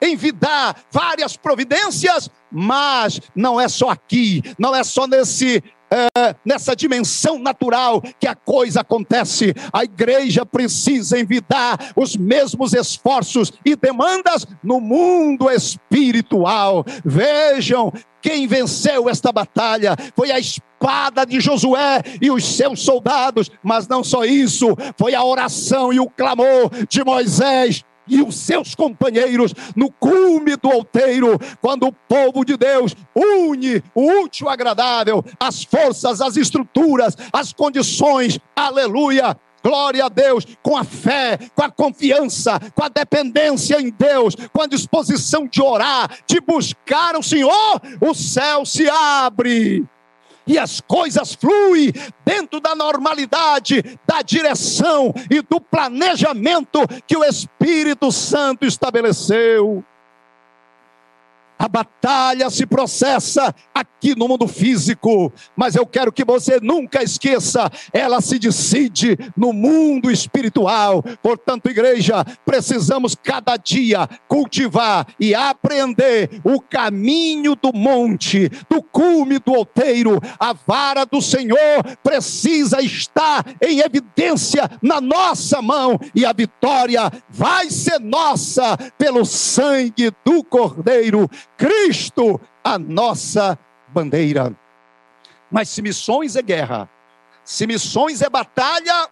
envidar 0.00 0.76
várias 0.90 1.36
providências, 1.36 2.30
mas 2.50 3.20
não 3.34 3.60
é 3.60 3.68
só 3.68 3.90
aqui, 3.90 4.42
não 4.58 4.74
é 4.74 4.82
só 4.84 5.06
nesse 5.06 5.62
é, 5.90 6.34
nessa 6.44 6.76
dimensão 6.76 7.38
natural 7.38 8.02
que 8.20 8.26
a 8.26 8.34
coisa 8.34 8.80
acontece. 8.80 9.54
A 9.72 9.84
igreja 9.84 10.44
precisa 10.44 11.18
envidar 11.18 11.92
os 11.96 12.16
mesmos 12.16 12.74
esforços 12.74 13.52
e 13.64 13.74
demandas 13.74 14.46
no 14.62 14.80
mundo 14.80 15.50
espiritual. 15.50 16.84
Vejam. 17.04 17.92
Quem 18.20 18.48
venceu 18.48 19.08
esta 19.08 19.30
batalha 19.30 19.94
foi 20.16 20.32
a 20.32 20.40
espada 20.40 21.24
de 21.24 21.40
Josué 21.40 22.02
e 22.20 22.32
os 22.32 22.44
seus 22.44 22.82
soldados, 22.82 23.48
mas 23.62 23.86
não 23.86 24.02
só 24.02 24.24
isso, 24.24 24.76
foi 24.98 25.14
a 25.14 25.22
oração 25.22 25.92
e 25.92 26.00
o 26.00 26.10
clamor 26.10 26.68
de 26.88 27.04
Moisés 27.04 27.84
e 28.08 28.22
os 28.22 28.36
seus 28.36 28.74
companheiros 28.74 29.54
no 29.74 29.90
cume 29.90 30.56
do 30.56 30.68
outeiro, 30.68 31.38
quando 31.60 31.86
o 31.86 31.92
povo 31.92 32.44
de 32.44 32.56
Deus 32.56 32.94
une 33.14 33.82
o 33.94 34.22
útil 34.22 34.48
agradável, 34.48 35.24
as 35.38 35.62
forças, 35.62 36.20
as 36.20 36.36
estruturas, 36.36 37.16
as 37.32 37.52
condições, 37.52 38.38
aleluia, 38.54 39.36
glória 39.62 40.04
a 40.04 40.08
Deus, 40.08 40.46
com 40.62 40.76
a 40.76 40.84
fé, 40.84 41.38
com 41.54 41.62
a 41.62 41.70
confiança, 41.70 42.58
com 42.74 42.82
a 42.82 42.88
dependência 42.88 43.80
em 43.80 43.90
Deus, 43.90 44.34
com 44.52 44.62
a 44.62 44.66
disposição 44.66 45.46
de 45.46 45.60
orar, 45.60 46.10
de 46.26 46.40
buscar 46.40 47.16
o 47.16 47.22
Senhor, 47.22 47.80
o 48.00 48.14
céu 48.14 48.64
se 48.64 48.88
abre 48.88 49.86
e 50.48 50.58
as 50.58 50.80
coisas 50.80 51.34
fluem 51.34 51.92
dentro 52.24 52.58
da 52.58 52.74
normalidade, 52.74 53.98
da 54.06 54.22
direção 54.22 55.12
e 55.30 55.42
do 55.42 55.60
planejamento 55.60 56.80
que 57.06 57.16
o 57.16 57.22
Espírito 57.22 58.10
Santo 58.10 58.64
estabeleceu. 58.64 59.84
A 61.58 61.68
batalha 61.68 62.48
se 62.50 62.64
processa 62.64 63.54
aqui 63.98 64.16
no 64.16 64.28
mundo 64.28 64.46
físico, 64.46 65.32
mas 65.56 65.74
eu 65.74 65.84
quero 65.84 66.12
que 66.12 66.24
você 66.24 66.60
nunca 66.62 67.02
esqueça, 67.02 67.68
ela 67.92 68.20
se 68.20 68.38
decide 68.38 69.18
no 69.36 69.52
mundo 69.52 70.08
espiritual. 70.08 71.02
Portanto, 71.20 71.68
igreja, 71.68 72.24
precisamos 72.46 73.16
cada 73.16 73.56
dia 73.56 74.08
cultivar 74.28 75.06
e 75.18 75.34
aprender 75.34 76.40
o 76.44 76.60
caminho 76.60 77.56
do 77.56 77.72
monte, 77.74 78.48
do 78.70 78.80
cume 78.80 79.40
do 79.40 79.52
outeiro. 79.52 80.20
A 80.38 80.52
vara 80.52 81.04
do 81.04 81.20
Senhor 81.20 81.82
precisa 82.02 82.80
estar 82.80 83.44
em 83.60 83.80
evidência 83.80 84.70
na 84.80 85.00
nossa 85.00 85.60
mão 85.60 85.98
e 86.14 86.24
a 86.24 86.32
vitória 86.32 87.10
vai 87.28 87.68
ser 87.68 87.98
nossa 87.98 88.76
pelo 88.96 89.24
sangue 89.24 90.12
do 90.24 90.44
Cordeiro 90.44 91.28
Cristo 91.56 92.40
a 92.68 92.78
nossa 92.78 93.58
bandeira. 93.88 94.54
Mas 95.50 95.68
se 95.68 95.82
missões 95.82 96.36
é 96.36 96.42
guerra, 96.42 96.88
se 97.44 97.66
missões 97.66 98.20
é 98.22 98.28
batalha, 98.28 99.08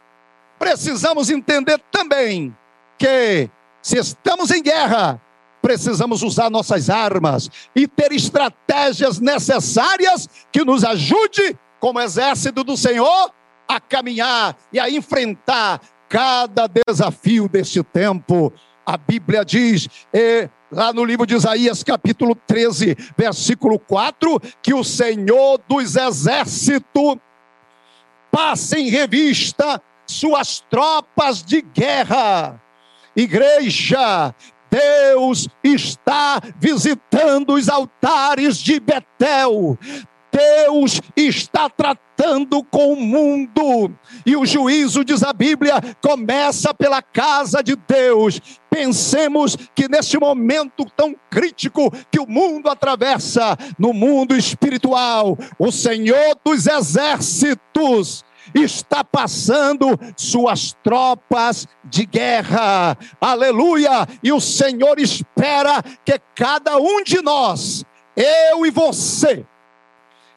precisamos 0.59 1.31
entender 1.31 1.81
também 1.91 2.55
que 2.99 3.49
se 3.83 3.99
estamos 3.99 4.51
em 4.51 4.63
guerra, 4.63 5.21
precisamos 5.63 6.23
usar 6.23 6.51
nossas 6.51 6.91
armas 6.91 7.51
e 7.75 7.87
ter 7.89 8.13
estratégias 8.13 9.19
necessárias 9.19 10.29
que 10.53 10.65
nos 10.65 10.85
ajude, 10.85 11.59
como 11.81 12.01
exército 12.01 12.63
do 12.63 12.77
Senhor, 12.77 13.33
a 13.69 13.81
caminhar 13.81 14.57
e 14.73 14.79
a 14.79 14.89
enfrentar 14.91 15.81
cada 16.09 16.67
desafio 16.67 17.49
deste 17.49 17.83
tempo. 17.83 18.53
A 18.85 18.97
Bíblia 18.97 19.45
diz: 19.45 19.89
lá 20.71 20.93
no 20.93 21.05
livro 21.05 21.27
de 21.27 21.35
Isaías, 21.35 21.83
capítulo 21.83 22.35
13, 22.47 22.97
versículo 23.17 23.79
4, 23.79 24.41
que 24.63 24.75
o 24.75 24.85
Senhor 24.85 25.61
dos 25.69 25.97
exércitos 25.97 27.17
passa 28.31 28.79
em 28.79 28.89
revista 28.89 29.81
suas 30.07 30.61
tropas 30.71 31.43
de 31.43 31.63
guerra. 31.63 32.61
Igreja, 33.15 34.35
Deus 34.71 35.49
está 35.65 36.41
visitando 36.59 37.55
os 37.55 37.69
altares 37.69 38.59
de 38.59 38.79
Betel. 38.79 39.79
Deus 40.31 41.01
está 41.17 41.71
tratando 41.71 42.63
com 42.65 42.93
o 42.93 42.97
mundo, 42.97 43.91
e 44.25 44.37
o 44.37 44.45
juízo, 44.45 45.03
diz 45.03 45.23
a 45.23 45.33
Bíblia, 45.33 45.75
começa 46.03 46.75
pela 46.75 47.01
casa 47.01 47.63
de 47.63 47.75
Deus. 47.75 48.41
Pensemos 48.77 49.57
que 49.75 49.89
neste 49.89 50.19
momento 50.19 50.85
tão 50.95 51.17
crítico 51.31 51.91
que 52.11 52.21
o 52.21 52.27
mundo 52.27 52.69
atravessa, 52.69 53.57
no 53.79 53.95
mundo 53.95 54.37
espiritual, 54.37 55.39
o 55.59 55.73
Senhor 55.73 56.39
dos 56.45 56.67
exércitos 56.67 58.23
está 58.55 59.03
passando 59.03 59.99
suas 60.15 60.77
tropas 60.85 61.67
de 61.85 62.05
guerra. 62.05 62.99
Aleluia! 63.19 64.07
E 64.23 64.31
o 64.31 64.43
Senhor 64.43 65.01
espera 65.01 65.83
que 66.05 66.21
cada 66.35 66.77
um 66.77 67.03
de 67.03 67.23
nós, 67.23 67.83
eu 68.15 68.67
e 68.67 68.71
você, 68.71 69.47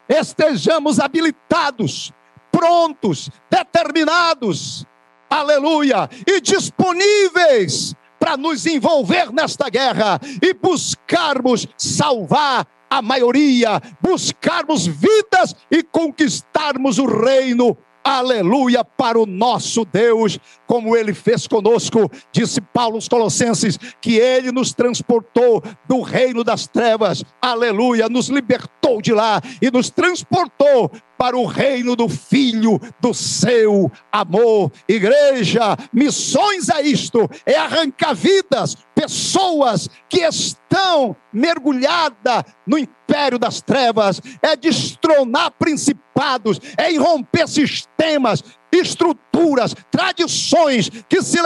estejamos 0.08 0.98
habilitados, 0.98 2.10
prontos, 2.50 3.28
determinados, 3.50 4.86
aleluia, 5.28 6.08
e 6.26 6.40
disponíveis 6.40 7.94
para 8.30 8.36
nos 8.36 8.64
envolver 8.64 9.32
nesta 9.32 9.68
guerra 9.68 10.20
e 10.40 10.54
buscarmos 10.54 11.66
salvar 11.76 12.64
a 12.88 13.02
maioria, 13.02 13.80
buscarmos 14.00 14.86
vidas 14.86 15.56
e 15.68 15.82
conquistarmos 15.82 16.98
o 16.98 17.06
reino. 17.06 17.76
Aleluia, 18.04 18.84
para 18.84 19.18
o 19.18 19.26
nosso 19.26 19.84
Deus, 19.84 20.38
como 20.64 20.96
ele 20.96 21.12
fez 21.12 21.48
conosco, 21.48 22.08
disse 22.32 22.60
Paulo 22.60 22.94
aos 22.94 23.08
Colossenses, 23.08 23.76
que 24.00 24.16
ele 24.16 24.52
nos 24.52 24.72
transportou 24.72 25.62
do 25.88 26.00
reino 26.00 26.44
das 26.44 26.68
trevas, 26.68 27.24
aleluia, 27.42 28.08
nos 28.08 28.28
libertou 28.28 29.02
de 29.02 29.12
lá 29.12 29.40
e 29.60 29.70
nos 29.72 29.90
transportou 29.90 30.90
para 31.20 31.36
o 31.36 31.44
reino 31.44 31.94
do 31.94 32.08
Filho 32.08 32.80
do 32.98 33.12
seu 33.12 33.92
amor. 34.10 34.72
Igreja, 34.88 35.76
missões 35.92 36.70
é 36.70 36.80
isto: 36.80 37.28
é 37.44 37.56
arrancar 37.56 38.14
vidas, 38.14 38.74
pessoas 38.94 39.86
que 40.08 40.20
estão 40.20 41.14
mergulhadas 41.30 42.44
no 42.66 42.78
império 42.78 43.38
das 43.38 43.60
trevas, 43.60 44.18
é 44.40 44.56
destronar 44.56 45.50
principados, 45.58 46.58
é 46.78 46.90
irromper 46.90 47.46
sistemas, 47.46 48.42
estruturas, 48.72 49.74
tradições 49.90 50.88
que 51.06 51.20
se 51.20 51.38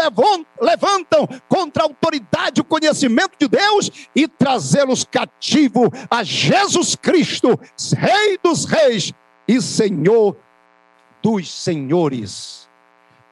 levantam 0.60 1.26
contra 1.48 1.82
a 1.82 1.86
autoridade 1.86 2.60
e 2.60 2.60
o 2.60 2.64
conhecimento 2.64 3.32
de 3.40 3.48
Deus 3.48 3.90
e 4.14 4.28
trazê-los 4.28 5.02
cativo 5.02 5.90
a 6.08 6.22
Jesus 6.22 6.94
Cristo, 6.94 7.58
Rei 7.98 8.38
dos 8.40 8.66
Reis 8.66 9.12
e 9.46 9.60
Senhor 9.60 10.36
dos 11.22 11.50
senhores. 11.50 12.68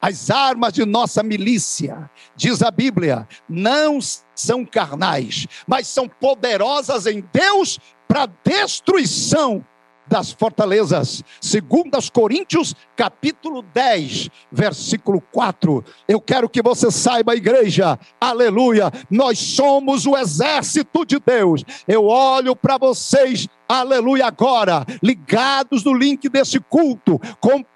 As 0.00 0.30
armas 0.30 0.72
de 0.72 0.84
nossa 0.84 1.22
milícia, 1.22 2.10
diz 2.34 2.60
a 2.62 2.70
Bíblia, 2.70 3.28
não 3.48 3.98
são 4.34 4.64
carnais, 4.64 5.46
mas 5.66 5.86
são 5.86 6.08
poderosas 6.08 7.06
em 7.06 7.22
Deus 7.32 7.78
para 8.08 8.26
destruição 8.44 9.64
das 10.12 10.30
fortalezas. 10.30 11.24
Segundo 11.40 11.94
aos 11.94 12.10
Coríntios, 12.10 12.76
capítulo 12.94 13.62
10, 13.72 14.28
versículo 14.52 15.22
4. 15.32 15.82
Eu 16.06 16.20
quero 16.20 16.50
que 16.50 16.60
você 16.60 16.90
saiba, 16.90 17.34
igreja, 17.34 17.98
aleluia, 18.20 18.92
nós 19.10 19.38
somos 19.38 20.06
o 20.06 20.14
exército 20.14 21.06
de 21.06 21.18
Deus. 21.18 21.64
Eu 21.88 22.04
olho 22.04 22.54
para 22.54 22.76
vocês 22.76 23.48
aleluia, 23.66 24.26
agora, 24.26 24.84
ligados 25.02 25.82
no 25.82 25.94
link 25.94 26.28
desse 26.28 26.60
culto, 26.60 27.18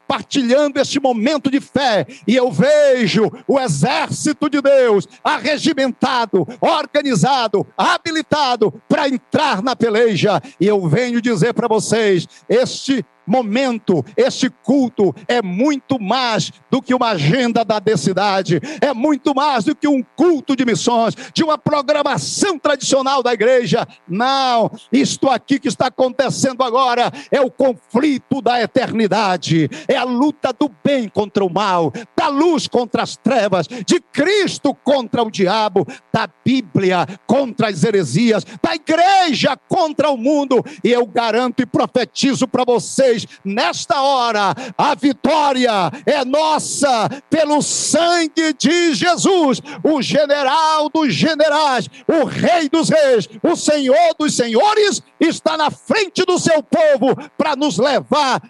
compartilhando 0.07 0.81
este 0.81 1.01
momento 1.01 1.51
de 1.51 1.61
fé, 1.61 2.07
e 2.27 2.37
eu 2.37 2.51
vejo 2.51 3.31
o 3.47 3.59
exército 3.59 4.49
de 4.49 4.62
Deus 4.62 5.07
arregimentado, 5.23 6.47
organizado, 6.61 7.66
habilitado 7.77 8.73
para 8.88 9.09
entrar 9.09 9.62
na 9.62 9.75
peleja, 9.75 10.40
e 10.61 10.66
eu 10.66 10.88
venho 10.88 11.21
dizer 11.21 11.53
para 11.53 11.69
vocês: 11.69 12.27
este 12.49 13.05
momento, 13.27 14.05
este 14.17 14.49
culto 14.49 15.15
é 15.27 15.43
muito 15.43 16.01
mais 16.01 16.53
do 16.71 16.81
que 16.81 16.95
uma 16.95 17.11
agenda 17.11 17.65
da 17.65 17.79
densidade, 17.79 18.61
é 18.81 18.93
muito 18.95 19.35
mais 19.35 19.65
do 19.65 19.75
que 19.75 19.89
um 19.89 20.03
culto 20.15 20.55
de 20.55 20.65
missões, 20.65 21.15
de 21.35 21.43
uma 21.43 21.59
programação 21.59 22.59
tradicional 22.59 23.23
da 23.23 23.33
igreja. 23.33 23.87
Não, 24.09 24.71
isto 24.93 25.29
aqui 25.29 25.59
que 25.59 25.69
está 25.69 25.87
acontecendo 25.87 26.62
agora 26.62 27.12
é 27.31 27.41
o 27.41 27.51
conflito 27.51 28.41
da 28.41 28.61
eternidade, 28.61 29.69
é 29.89 29.97
a 29.97 30.05
luta 30.05 30.53
do 30.53 30.71
bem 30.85 31.09
contra 31.09 31.45
o 31.45 31.53
mal, 31.53 31.93
da 32.17 32.29
luz 32.29 32.69
contra 32.69 33.03
as 33.03 33.17
trevas, 33.17 33.67
de 33.67 34.01
Cristo 34.01 34.75
contra 34.75 35.23
o 35.23 35.31
diabo, 35.31 35.87
da 36.12 36.29
Bíblia 36.45 37.07
contra 37.27 37.69
as 37.69 37.83
heresias, 37.83 38.45
da 38.62 38.75
igreja 38.75 39.57
contra 39.69 40.11
o 40.11 40.17
mundo, 40.17 40.65
e 40.85 40.91
eu 40.91 41.07
garanto 41.07 41.62
e 41.62 41.67
profetizo 41.67 42.47
para 42.47 42.65
vocês 42.65 43.15
nesta 43.44 44.02
hora, 44.02 44.52
a 44.76 44.94
vitória 44.94 45.70
é 46.05 46.24
nossa 46.24 47.09
pelo 47.31 47.62
sangue 47.62 48.52
de 48.52 48.94
Jesus, 48.94 49.62
o 49.85 50.02
general 50.02 50.88
dos 50.88 51.14
generais, 51.14 51.88
o 52.09 52.24
rei 52.24 52.68
dos 52.68 52.88
reis, 52.88 53.29
o 53.42 53.55
senhor 53.55 54.14
dos 54.18 54.35
senhores, 54.35 55.00
está 55.20 55.57
na 55.57 55.70
frente 55.70 56.24
do 56.24 56.38
seu 56.38 56.62
povo 56.62 57.16
para 57.38 57.55
nos 57.55 57.79
levar 57.79 58.42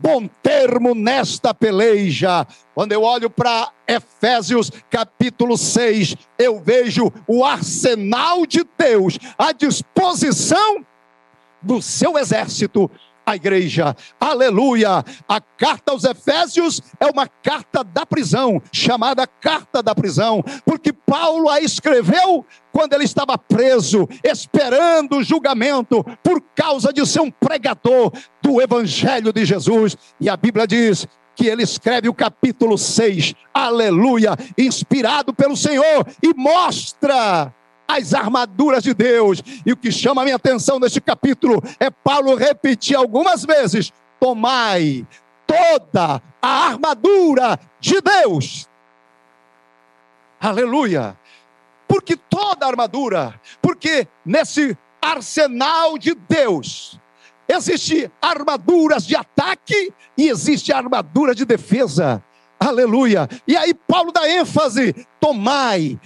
bom 0.00 0.28
termo 0.42 0.94
nesta 0.94 1.52
peleja. 1.52 2.46
Quando 2.74 2.92
eu 2.92 3.02
olho 3.02 3.28
para 3.28 3.70
Efésios 3.86 4.70
capítulo 4.90 5.56
6, 5.56 6.14
eu 6.38 6.60
vejo 6.60 7.12
o 7.26 7.44
arsenal 7.44 8.46
de 8.46 8.64
Deus 8.78 9.18
à 9.36 9.52
disposição 9.52 10.84
do 11.60 11.82
seu 11.82 12.16
exército 12.16 12.90
a 13.28 13.36
igreja. 13.36 13.94
Aleluia! 14.18 15.04
A 15.28 15.40
carta 15.40 15.92
aos 15.92 16.04
Efésios 16.04 16.80
é 16.98 17.06
uma 17.06 17.26
carta 17.26 17.84
da 17.84 18.06
prisão, 18.06 18.60
chamada 18.72 19.26
carta 19.26 19.82
da 19.82 19.94
prisão, 19.94 20.42
porque 20.64 20.92
Paulo 20.92 21.50
a 21.50 21.60
escreveu 21.60 22.44
quando 22.72 22.94
ele 22.94 23.04
estava 23.04 23.36
preso, 23.36 24.08
esperando 24.24 25.16
o 25.16 25.22
julgamento 25.22 26.02
por 26.22 26.40
causa 26.54 26.92
de 26.92 27.04
ser 27.06 27.20
um 27.20 27.30
pregador 27.30 28.12
do 28.40 28.62
evangelho 28.62 29.32
de 29.32 29.44
Jesus. 29.44 29.96
E 30.18 30.28
a 30.28 30.36
Bíblia 30.36 30.66
diz 30.66 31.06
que 31.36 31.46
ele 31.46 31.62
escreve 31.62 32.08
o 32.08 32.14
capítulo 32.14 32.78
6, 32.78 33.34
aleluia, 33.52 34.36
inspirado 34.56 35.34
pelo 35.34 35.56
Senhor, 35.56 36.06
e 36.22 36.32
mostra 36.34 37.52
as 37.88 38.12
armaduras 38.12 38.82
de 38.82 38.92
Deus. 38.92 39.42
E 39.64 39.72
o 39.72 39.76
que 39.76 39.90
chama 39.90 40.22
a 40.22 40.24
minha 40.24 40.36
atenção 40.36 40.78
neste 40.78 41.00
capítulo 41.00 41.62
é 41.80 41.90
Paulo 41.90 42.36
repetir 42.36 42.94
algumas 42.94 43.44
vezes: 43.44 43.90
tomai 44.20 45.06
toda 45.46 46.22
a 46.40 46.48
armadura 46.68 47.58
de 47.80 48.00
Deus. 48.00 48.68
Aleluia. 50.38 51.18
Porque 51.88 52.16
toda 52.16 52.66
a 52.66 52.68
armadura, 52.68 53.40
porque 53.62 54.06
nesse 54.24 54.76
arsenal 55.00 55.96
de 55.96 56.14
Deus, 56.14 57.00
Existe 57.48 58.10
armaduras 58.20 59.06
de 59.06 59.16
ataque 59.16 59.90
e 60.18 60.28
existe 60.28 60.70
armadura 60.70 61.34
de 61.34 61.46
defesa. 61.46 62.22
Aleluia. 62.60 63.26
E 63.46 63.56
aí 63.56 63.72
Paulo 63.72 64.12
dá 64.12 64.28
ênfase: 64.28 64.94
tomai 65.18 65.98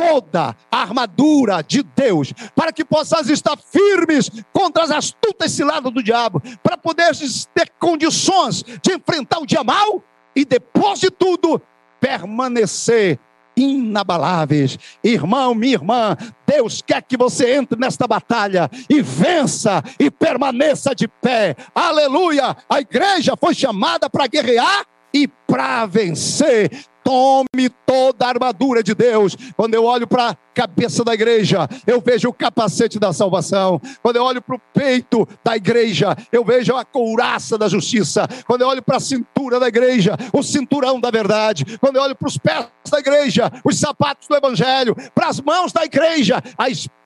toda 0.00 0.56
a 0.72 0.80
armadura 0.80 1.62
de 1.62 1.82
Deus, 1.82 2.32
para 2.54 2.72
que 2.72 2.82
possais 2.82 3.28
estar 3.28 3.58
firmes 3.58 4.30
contra 4.50 4.84
as 4.84 4.90
astutas 4.90 5.52
ciladas 5.52 5.92
do 5.92 6.02
diabo, 6.02 6.42
para 6.62 6.78
poderes 6.78 7.46
ter 7.54 7.70
condições 7.78 8.64
de 8.82 8.94
enfrentar 8.94 9.40
o 9.40 9.46
dia 9.46 9.62
mal 9.62 10.02
e 10.34 10.46
depois 10.46 11.00
de 11.00 11.10
tudo 11.10 11.60
permanecer 12.00 13.18
inabaláveis. 13.54 14.78
Irmão, 15.04 15.54
minha 15.54 15.74
irmã, 15.74 16.16
Deus 16.46 16.80
quer 16.80 17.02
que 17.02 17.16
você 17.16 17.56
entre 17.56 17.78
nesta 17.78 18.06
batalha 18.06 18.70
e 18.88 19.02
vença 19.02 19.84
e 19.98 20.10
permaneça 20.10 20.94
de 20.94 21.06
pé. 21.06 21.54
Aleluia! 21.74 22.56
A 22.70 22.80
igreja 22.80 23.34
foi 23.38 23.52
chamada 23.54 24.08
para 24.08 24.26
guerrear 24.26 24.86
e 25.12 25.28
para 25.46 25.86
vencer. 25.86 26.70
Tome 27.02 27.68
toda 27.86 28.26
a 28.26 28.28
armadura 28.28 28.82
de 28.82 28.94
Deus. 28.94 29.36
Quando 29.56 29.74
eu 29.74 29.84
olho 29.84 30.06
para 30.06 30.30
a 30.30 30.36
cabeça 30.54 31.02
da 31.02 31.14
igreja, 31.14 31.66
eu 31.86 32.00
vejo 32.00 32.28
o 32.28 32.32
capacete 32.32 32.98
da 32.98 33.12
salvação. 33.12 33.80
Quando 34.02 34.16
eu 34.16 34.22
olho 34.22 34.42
para 34.42 34.56
o 34.56 34.60
peito 34.72 35.26
da 35.42 35.56
igreja, 35.56 36.16
eu 36.30 36.44
vejo 36.44 36.76
a 36.76 36.84
couraça 36.84 37.56
da 37.56 37.68
justiça. 37.68 38.28
Quando 38.46 38.62
eu 38.62 38.68
olho 38.68 38.82
para 38.82 38.98
a 38.98 39.00
cintura 39.00 39.58
da 39.58 39.66
igreja, 39.66 40.14
o 40.32 40.42
cinturão 40.42 41.00
da 41.00 41.10
verdade. 41.10 41.78
Quando 41.78 41.96
eu 41.96 42.02
olho 42.02 42.14
para 42.14 42.28
os 42.28 42.36
pés 42.36 42.66
da 42.90 42.98
igreja, 42.98 43.50
os 43.64 43.78
sapatos 43.78 44.28
do 44.28 44.36
evangelho. 44.36 44.94
Para 45.14 45.28
as 45.28 45.40
mãos 45.40 45.72
da 45.72 45.84
igreja, 45.84 46.42
a 46.56 46.68
espada 46.68 46.99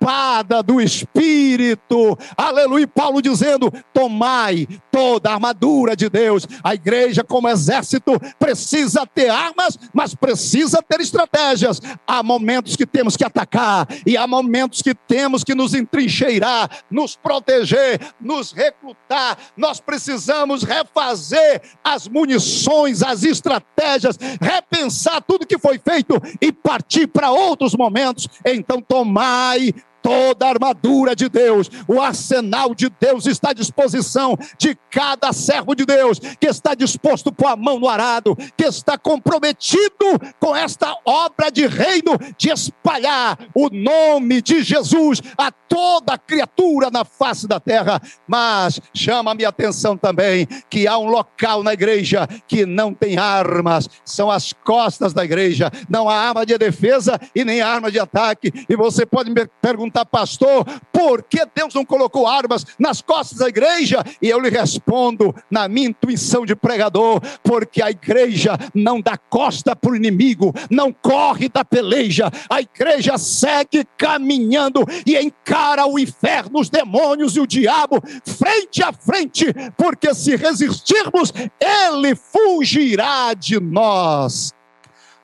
do 0.64 0.80
Espírito. 0.80 2.18
Aleluia. 2.36 2.86
Paulo 2.86 3.22
dizendo: 3.22 3.72
tomai 3.92 4.66
toda 4.90 5.30
a 5.30 5.34
armadura 5.34 5.96
de 5.96 6.08
Deus. 6.08 6.46
A 6.62 6.74
igreja, 6.74 7.24
como 7.24 7.48
exército, 7.48 8.12
precisa 8.38 9.06
ter 9.06 9.30
armas 9.30 9.78
mas 9.92 10.14
precisa 10.14 10.82
ter 10.82 11.00
estratégias. 11.00 11.80
Há 12.06 12.22
momentos 12.22 12.76
que 12.76 12.86
temos 12.86 13.16
que 13.16 13.24
atacar, 13.24 13.86
e 14.06 14.16
há 14.16 14.26
momentos 14.26 14.82
que 14.82 14.94
temos 14.94 15.44
que 15.44 15.54
nos 15.54 15.74
entrincheirar, 15.74 16.68
nos 16.90 17.16
proteger, 17.16 18.00
nos 18.20 18.52
recrutar. 18.52 19.38
Nós 19.56 19.80
precisamos 19.80 20.62
refazer 20.62 21.62
as 21.82 22.08
munições, 22.08 23.02
as 23.02 23.22
estratégias, 23.22 24.18
repensar 24.40 25.22
tudo 25.22 25.46
que 25.46 25.58
foi 25.58 25.78
feito 25.78 26.14
e 26.40 26.52
partir 26.52 27.06
para 27.06 27.30
outros 27.30 27.74
momentos. 27.74 28.28
Então, 28.44 28.80
tomai 28.80 29.72
toda 30.04 30.44
a 30.44 30.50
armadura 30.50 31.16
de 31.16 31.30
Deus, 31.30 31.70
o 31.88 31.98
arsenal 31.98 32.74
de 32.74 32.90
Deus 33.00 33.24
está 33.24 33.50
à 33.50 33.54
disposição 33.54 34.36
de 34.58 34.76
cada 34.90 35.32
servo 35.32 35.74
de 35.74 35.86
Deus 35.86 36.18
que 36.18 36.46
está 36.46 36.74
disposto 36.74 37.32
pôr 37.32 37.46
a 37.46 37.56
mão 37.56 37.80
no 37.80 37.88
arado, 37.88 38.36
que 38.54 38.64
está 38.64 38.98
comprometido 38.98 40.20
com 40.38 40.54
esta 40.54 40.94
obra 41.06 41.50
de 41.50 41.66
reino 41.66 42.18
de 42.36 42.50
espalhar 42.50 43.38
o 43.54 43.70
nome 43.70 44.42
de 44.42 44.62
Jesus 44.62 45.22
a 45.38 45.50
toda 45.50 46.18
criatura 46.18 46.90
na 46.90 47.04
face 47.04 47.48
da 47.48 47.58
terra. 47.58 48.00
Mas 48.28 48.78
chama 48.92 49.30
a 49.30 49.34
minha 49.34 49.48
atenção 49.48 49.96
também 49.96 50.46
que 50.68 50.86
há 50.86 50.98
um 50.98 51.06
local 51.06 51.62
na 51.62 51.72
igreja 51.72 52.28
que 52.46 52.66
não 52.66 52.92
tem 52.92 53.16
armas, 53.16 53.88
são 54.04 54.30
as 54.30 54.52
costas 54.52 55.14
da 55.14 55.24
igreja, 55.24 55.70
não 55.88 56.10
há 56.10 56.14
arma 56.14 56.44
de 56.44 56.58
defesa 56.58 57.18
e 57.34 57.42
nem 57.42 57.62
arma 57.62 57.90
de 57.90 57.98
ataque. 57.98 58.52
E 58.68 58.76
você 58.76 59.06
pode 59.06 59.30
me 59.30 59.46
perguntar 59.62 59.93
pergunta, 59.94 60.04
pastor, 60.04 60.64
por 60.92 61.22
que 61.22 61.46
Deus 61.54 61.72
não 61.72 61.84
colocou 61.84 62.26
armas 62.26 62.66
nas 62.78 63.00
costas 63.00 63.38
da 63.38 63.48
igreja? 63.48 64.02
E 64.20 64.28
eu 64.28 64.40
lhe 64.40 64.50
respondo, 64.50 65.34
na 65.48 65.68
minha 65.68 65.88
intuição 65.88 66.44
de 66.44 66.56
pregador, 66.56 67.20
porque 67.42 67.80
a 67.80 67.90
igreja 67.90 68.58
não 68.74 69.00
dá 69.00 69.16
costa 69.16 69.76
para 69.76 69.92
o 69.92 69.96
inimigo, 69.96 70.52
não 70.68 70.92
corre 70.92 71.48
da 71.48 71.64
peleja, 71.64 72.30
a 72.50 72.60
igreja 72.60 73.16
segue 73.16 73.86
caminhando 73.96 74.84
e 75.06 75.16
encara 75.16 75.86
o 75.86 75.98
inferno, 75.98 76.58
os 76.58 76.68
demônios 76.68 77.36
e 77.36 77.40
o 77.40 77.46
diabo 77.46 78.02
frente 78.24 78.82
a 78.82 78.92
frente, 78.92 79.46
porque 79.76 80.12
se 80.14 80.34
resistirmos, 80.34 81.32
ele 81.60 82.14
fugirá 82.16 83.34
de 83.34 83.60
nós. 83.60 84.52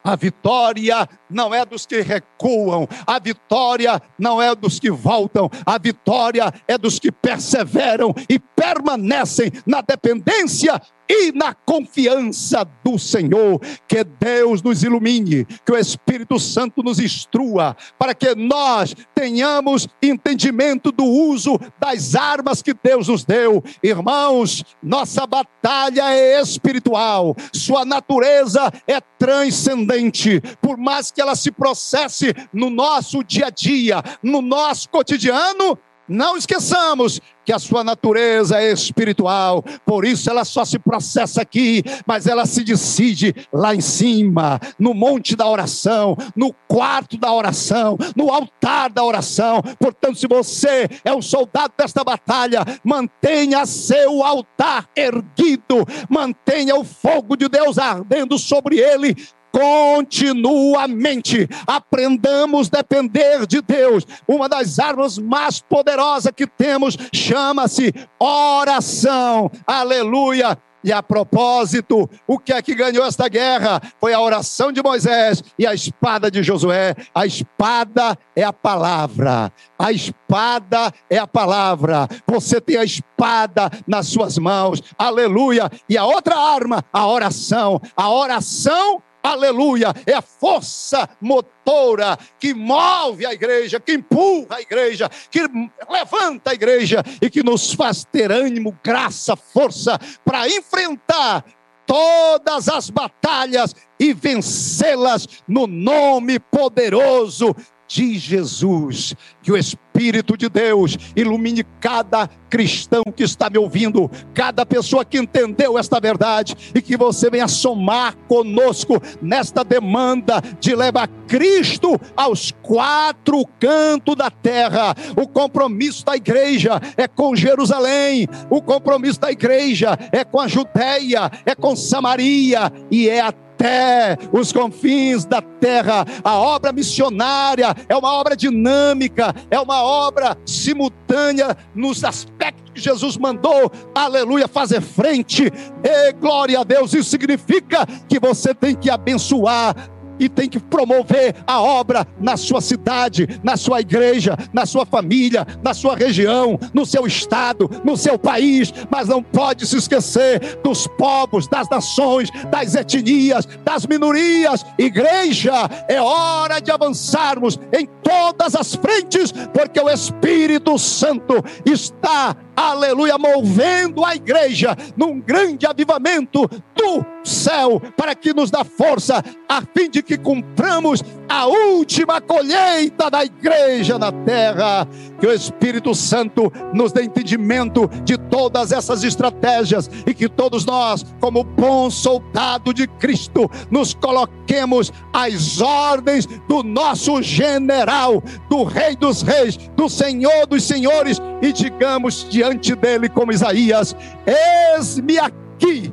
A 0.02 0.16
vitória 0.16 1.08
não 1.28 1.54
é 1.54 1.64
dos 1.64 1.84
que 1.84 2.00
recuam, 2.00 2.88
a 3.06 3.18
vitória 3.18 4.00
não 4.18 4.40
é 4.40 4.54
dos 4.54 4.78
que 4.78 4.90
voltam, 4.90 5.50
a 5.66 5.78
vitória 5.78 6.52
é 6.66 6.78
dos 6.78 6.98
que 6.98 7.12
perseveram 7.12 8.14
e 8.28 8.38
permanecem 8.38 9.52
na 9.66 9.82
dependência 9.82 10.80
e 11.11 11.33
na 11.33 11.53
confiança 11.53 12.64
do 12.85 12.96
Senhor. 12.96 13.61
Que 13.88 14.05
Deus 14.05 14.62
nos 14.62 14.85
ilumine, 14.85 15.44
que 15.44 15.73
o 15.73 15.77
Espírito 15.77 16.38
Santo 16.38 16.85
nos 16.85 17.01
instrua, 17.01 17.77
para 17.99 18.14
que 18.14 18.33
nós 18.37 18.94
tenhamos 19.12 19.88
entendimento 20.01 20.92
do 20.92 21.05
uso 21.05 21.59
das 21.81 22.14
armas 22.14 22.62
que 22.62 22.73
Deus 22.73 23.09
nos 23.09 23.25
deu. 23.25 23.62
Irmãos, 23.83 24.62
nossa 24.81 25.27
batalha 25.27 26.14
é 26.14 26.40
espiritual, 26.40 27.35
sua 27.53 27.85
natureza 27.85 28.73
é 28.87 29.01
transcendente. 29.01 30.40
Por 30.62 30.77
mais 30.77 31.11
que 31.11 31.20
ela 31.20 31.35
se 31.35 31.51
processe 31.51 32.33
no 32.53 32.70
nosso 32.70 33.25
dia 33.25 33.46
a 33.46 33.51
dia, 33.51 34.01
no 34.23 34.40
nosso 34.40 34.88
cotidiano, 34.88 35.77
não 36.11 36.37
esqueçamos 36.37 37.20
que 37.44 37.53
a 37.53 37.59
sua 37.59 37.85
natureza 37.85 38.61
é 38.61 38.73
espiritual, 38.73 39.64
por 39.87 40.05
isso 40.05 40.29
ela 40.29 40.44
só 40.44 40.64
se 40.64 40.79
processa 40.79 41.42
aqui, 41.42 41.83
mas 42.05 42.27
ela 42.27 42.44
se 42.46 42.62
decide 42.64 43.35
lá 43.53 43.75
em 43.75 43.81
cima, 43.81 44.61
no 44.79 44.92
monte 44.92 45.37
da 45.37 45.49
oração, 45.49 46.16
no 46.35 46.53
quarto 46.68 47.16
da 47.16 47.33
oração, 47.33 47.96
no 48.16 48.31
altar 48.31 48.90
da 48.90 49.05
oração. 49.05 49.62
Portanto, 49.79 50.18
se 50.18 50.27
você 50.27 50.88
é 51.05 51.14
um 51.14 51.23
soldado 51.23 51.73
desta 51.79 52.03
batalha, 52.03 52.64
mantenha 52.85 53.64
seu 53.64 54.23
altar 54.25 54.88
erguido, 54.96 55.87
mantenha 56.09 56.77
o 56.77 56.85
fogo 56.85 57.37
de 57.37 57.49
Deus 57.49 57.79
ardendo 57.79 58.37
sobre 58.38 58.79
ele 58.79 59.16
continuamente. 59.52 61.48
Aprendamos 61.66 62.68
a 62.72 62.78
depender 62.78 63.46
de 63.46 63.60
Deus. 63.60 64.06
Uma 64.26 64.48
das 64.48 64.78
armas 64.78 65.18
mais 65.18 65.60
poderosas 65.60 66.32
que 66.34 66.46
temos 66.46 66.96
chama-se 67.12 67.92
oração. 68.18 69.50
Aleluia. 69.66 70.58
E 70.82 70.92
a 70.92 71.02
propósito, 71.02 72.08
o 72.26 72.38
que 72.38 72.52
é 72.52 72.62
que 72.62 72.74
ganhou 72.74 73.04
esta 73.04 73.28
guerra? 73.28 73.80
Foi 74.00 74.14
a 74.14 74.20
oração 74.20 74.72
de 74.72 74.82
Moisés 74.82 75.44
e 75.58 75.66
a 75.66 75.74
espada 75.74 76.30
de 76.30 76.42
Josué. 76.42 76.94
A 77.14 77.26
espada 77.26 78.16
é 78.34 78.42
a 78.42 78.52
palavra. 78.52 79.52
A 79.78 79.92
espada 79.92 80.92
é 81.10 81.18
a 81.18 81.26
palavra. 81.26 82.08
Você 82.26 82.60
tem 82.62 82.78
a 82.78 82.84
espada 82.84 83.70
nas 83.86 84.06
suas 84.06 84.38
mãos. 84.38 84.82
Aleluia. 84.96 85.70
E 85.86 85.98
a 85.98 86.04
outra 86.06 86.36
arma, 86.36 86.82
a 86.90 87.06
oração. 87.06 87.80
A 87.94 88.10
oração 88.10 89.02
aleluia, 89.22 89.92
é 90.06 90.14
a 90.14 90.22
força 90.22 91.09
motora 91.20 92.18
que 92.38 92.54
move 92.54 93.26
a 93.26 93.32
igreja, 93.32 93.80
que 93.80 93.92
empurra 93.92 94.57
a 94.57 94.61
igreja, 94.61 95.11
que 95.30 95.40
levanta 95.88 96.51
a 96.51 96.55
igreja 96.55 97.03
e 97.20 97.28
que 97.28 97.42
nos 97.42 97.72
faz 97.72 98.05
ter 98.05 98.30
ânimo, 98.30 98.76
graça, 98.82 99.36
força 99.36 99.99
para 100.24 100.49
enfrentar 100.49 101.45
todas 101.86 102.68
as 102.68 102.88
batalhas 102.88 103.74
e 103.99 104.12
vencê-las 104.12 105.26
no 105.47 105.66
nome 105.66 106.38
poderoso 106.38 107.55
de 107.88 108.16
Jesus. 108.16 109.14
Que 109.42 109.51
o 109.51 109.57
Espírito 109.57 109.89
Espírito 110.01 110.34
de 110.34 110.48
Deus 110.48 110.96
ilumine 111.14 111.62
cada 111.78 112.26
cristão 112.48 113.03
que 113.14 113.22
está 113.22 113.51
me 113.51 113.59
ouvindo, 113.59 114.11
cada 114.32 114.64
pessoa 114.64 115.05
que 115.05 115.18
entendeu 115.18 115.78
esta 115.78 116.01
verdade 116.01 116.57
e 116.74 116.80
que 116.80 116.96
você 116.96 117.28
venha 117.28 117.46
somar 117.46 118.16
conosco 118.26 119.01
nesta 119.20 119.62
demanda 119.62 120.42
de 120.59 120.74
levar 120.74 121.07
Cristo 121.28 122.01
aos 122.16 122.51
quatro 122.62 123.44
cantos 123.61 124.16
da 124.16 124.30
terra. 124.30 124.94
O 125.14 125.28
compromisso 125.28 126.05
da 126.07 126.16
igreja 126.16 126.80
é 126.96 127.07
com 127.07 127.36
Jerusalém, 127.36 128.26
o 128.48 128.62
compromisso 128.62 129.20
da 129.20 129.30
igreja 129.30 129.98
é 130.11 130.24
com 130.24 130.40
a 130.40 130.48
Judéia, 130.48 131.30
é 131.44 131.55
com 131.55 131.76
Samaria 131.76 132.72
e 132.90 133.07
é 133.07 133.20
até 133.20 133.49
até 133.61 134.16
os 134.32 134.52
confins 134.52 135.26
da 135.26 135.42
terra. 135.42 136.06
A 136.24 136.38
obra 136.38 136.72
missionária 136.72 137.74
é 137.88 137.94
uma 137.94 138.12
obra 138.14 138.34
dinâmica, 138.34 139.34
é 139.50 139.61
uma 139.61 139.82
obra 139.82 140.36
simultânea 140.46 141.56
nos 141.74 142.02
aspectos 142.02 142.70
que 142.72 142.80
Jesus 142.80 143.16
mandou, 143.16 143.70
aleluia, 143.94 144.48
fazer 144.48 144.80
frente. 144.80 145.52
E 145.84 146.12
glória 146.14 146.61
a 146.61 146.64
Deus, 146.64 146.94
isso 146.94 147.11
significa 147.11 147.86
que 148.08 148.18
você 148.18 148.54
tem 148.54 148.74
que 148.74 148.88
abençoar 148.88 149.74
e 150.21 150.29
tem 150.29 150.49
que 150.49 150.61
promover 150.61 151.35
a 151.47 151.61
obra 151.61 152.07
na 152.21 152.37
sua 152.37 152.61
cidade, 152.61 153.41
na 153.43 153.57
sua 153.57 153.81
igreja, 153.81 154.37
na 154.53 154.66
sua 154.66 154.85
família, 154.85 155.47
na 155.62 155.73
sua 155.73 155.97
região, 155.97 156.59
no 156.75 156.85
seu 156.85 157.07
estado, 157.07 157.68
no 157.83 157.97
seu 157.97 158.18
país, 158.18 158.73
mas 158.91 159.09
não 159.09 159.23
pode 159.23 159.66
se 159.66 159.79
esquecer 159.79 160.61
dos 160.62 160.87
povos, 160.87 161.49
das 161.49 161.68
nações, 161.71 162.31
das 162.51 162.75
etnias, 162.75 163.49
das 163.64 163.87
minorias. 163.87 164.64
Igreja, 164.79 165.68
é 165.89 166.01
hora 166.01 166.61
de 166.61 166.71
avançarmos 166.71 167.59
em 167.73 167.89
todas 168.03 168.55
as 168.55 168.75
frentes, 168.75 169.33
porque 169.33 169.81
o 169.81 169.89
Espírito 169.89 170.79
Santo 170.79 171.43
está 171.64 172.37
aleluia, 172.68 173.16
movendo 173.16 174.04
a 174.04 174.14
igreja 174.14 174.76
num 174.96 175.20
grande 175.20 175.66
avivamento 175.66 176.46
do 176.74 177.04
céu, 177.24 177.80
para 177.96 178.14
que 178.14 178.32
nos 178.32 178.50
dá 178.50 178.64
força, 178.64 179.22
a 179.48 179.62
fim 179.62 179.90
de 179.90 180.02
que 180.02 180.16
cumpramos 180.16 181.02
a 181.28 181.46
última 181.46 182.20
colheita 182.20 183.11
da 183.11 183.24
igreja 183.24 183.98
na 183.98 184.11
terra. 184.11 184.86
Que 185.20 185.26
o 185.26 185.32
Espírito 185.32 185.94
Santo 185.94 186.50
nos 186.72 186.92
dê 186.92 187.04
entendimento 187.04 187.88
de 188.04 188.16
todas 188.16 188.72
essas 188.72 189.04
estratégias 189.04 189.90
e 190.06 190.14
que 190.14 190.28
todos 190.28 190.64
nós, 190.64 191.04
como 191.20 191.44
bom 191.44 191.90
soldado 191.90 192.72
de 192.72 192.86
Cristo, 192.86 193.50
nos 193.70 193.94
coloquemos 193.94 194.92
às 195.12 195.61
ordens 195.61 196.26
do 196.48 196.62
nosso 196.62 197.22
general, 197.22 198.22
do 198.48 198.64
Rei 198.64 198.96
dos 198.96 199.22
Reis, 199.22 199.56
do 199.76 199.88
Senhor 199.88 200.46
dos 200.46 200.64
Senhores 200.64 201.20
e 201.42 201.52
digamos 201.52 202.26
diante 202.28 202.49
dele, 202.76 203.09
como 203.09 203.32
Isaías: 203.32 203.96
Eis-me 204.26 205.18
aqui, 205.18 205.92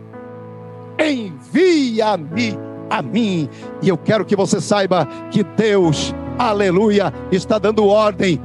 envia-me 1.00 2.58
a 2.90 3.02
mim. 3.02 3.50
E 3.82 3.90
eu 3.90 3.98
quero 3.98 4.26
que 4.26 4.36
você 4.36 4.62
saiba 4.62 5.08
que 5.32 5.44
Deus, 5.44 6.14
aleluia, 6.38 7.14
está 7.32 7.58
dando 7.58 7.86
ordem 7.86 8.40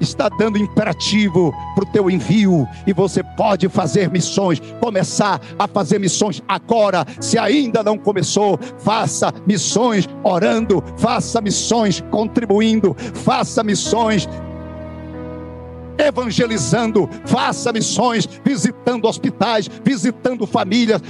está 0.00 0.28
dando 0.28 0.58
imperativo 0.58 1.52
para 1.74 1.84
o 1.84 1.86
teu 1.86 2.10
envio 2.10 2.66
e 2.86 2.92
você 2.92 3.22
pode 3.22 3.68
fazer 3.68 4.10
missões, 4.10 4.60
começar 4.80 5.40
a 5.58 5.66
fazer 5.66 5.98
missões 5.98 6.42
agora. 6.46 7.04
Se 7.20 7.38
ainda 7.38 7.82
não 7.82 7.96
começou, 7.98 8.58
faça 8.78 9.32
missões 9.46 10.08
orando, 10.22 10.82
faça 10.96 11.40
missões 11.40 12.02
contribuindo, 12.10 12.94
faça 13.14 13.62
missões 13.62 14.28
evangelizando, 15.98 17.08
faça 17.24 17.72
missões, 17.72 18.28
visitando 18.44 19.06
hospitais, 19.06 19.68
visitando 19.84 20.46
famílias, 20.46 21.00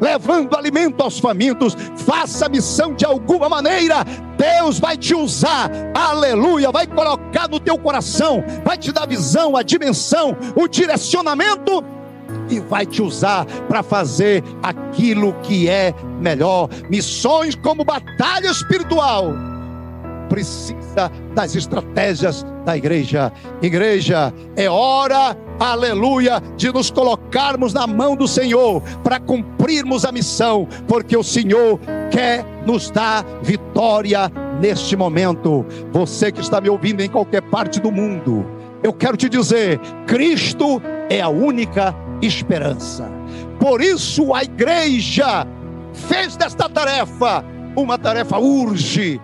levando 0.00 0.56
alimento 0.56 1.02
aos 1.02 1.18
famintos, 1.18 1.76
faça 1.96 2.48
missão 2.48 2.94
de 2.94 3.04
alguma 3.04 3.48
maneira. 3.48 4.04
Deus 4.36 4.78
vai 4.78 4.96
te 4.96 5.14
usar, 5.14 5.70
aleluia, 5.94 6.70
vai 6.70 6.86
colocar 6.86 7.48
no 7.48 7.60
teu 7.60 7.78
coração, 7.78 8.44
vai 8.64 8.76
te 8.76 8.92
dar 8.92 9.06
visão, 9.06 9.56
a 9.56 9.62
dimensão, 9.62 10.36
o 10.54 10.68
direcionamento 10.68 11.84
e 12.50 12.60
vai 12.60 12.84
te 12.84 13.00
usar 13.00 13.46
para 13.68 13.82
fazer 13.82 14.42
aquilo 14.62 15.32
que 15.42 15.68
é 15.68 15.94
melhor. 16.20 16.68
Missões 16.90 17.54
como 17.54 17.84
batalha 17.84 18.48
espiritual 18.48 19.53
precisa 20.28 21.10
das 21.34 21.54
estratégias 21.54 22.44
da 22.64 22.76
igreja. 22.76 23.32
Igreja, 23.62 24.32
é 24.56 24.68
hora, 24.68 25.36
aleluia, 25.58 26.40
de 26.56 26.72
nos 26.72 26.90
colocarmos 26.90 27.72
na 27.72 27.86
mão 27.86 28.16
do 28.16 28.26
Senhor 28.26 28.82
para 29.02 29.20
cumprirmos 29.20 30.04
a 30.04 30.12
missão, 30.12 30.66
porque 30.88 31.16
o 31.16 31.22
Senhor 31.22 31.78
quer 32.10 32.44
nos 32.66 32.90
dar 32.90 33.24
vitória 33.42 34.30
neste 34.60 34.96
momento. 34.96 35.64
Você 35.92 36.32
que 36.32 36.40
está 36.40 36.60
me 36.60 36.68
ouvindo 36.68 37.00
em 37.02 37.08
qualquer 37.08 37.42
parte 37.42 37.80
do 37.80 37.92
mundo, 37.92 38.44
eu 38.82 38.92
quero 38.92 39.16
te 39.16 39.28
dizer: 39.28 39.78
Cristo 40.06 40.80
é 41.08 41.20
a 41.20 41.28
única 41.28 41.94
esperança. 42.22 43.10
Por 43.58 43.80
isso 43.80 44.34
a 44.34 44.42
igreja 44.42 45.46
fez 45.92 46.36
desta 46.36 46.68
tarefa 46.68 47.44
uma 47.76 47.98
tarefa 47.98 48.38
urge 48.38 49.20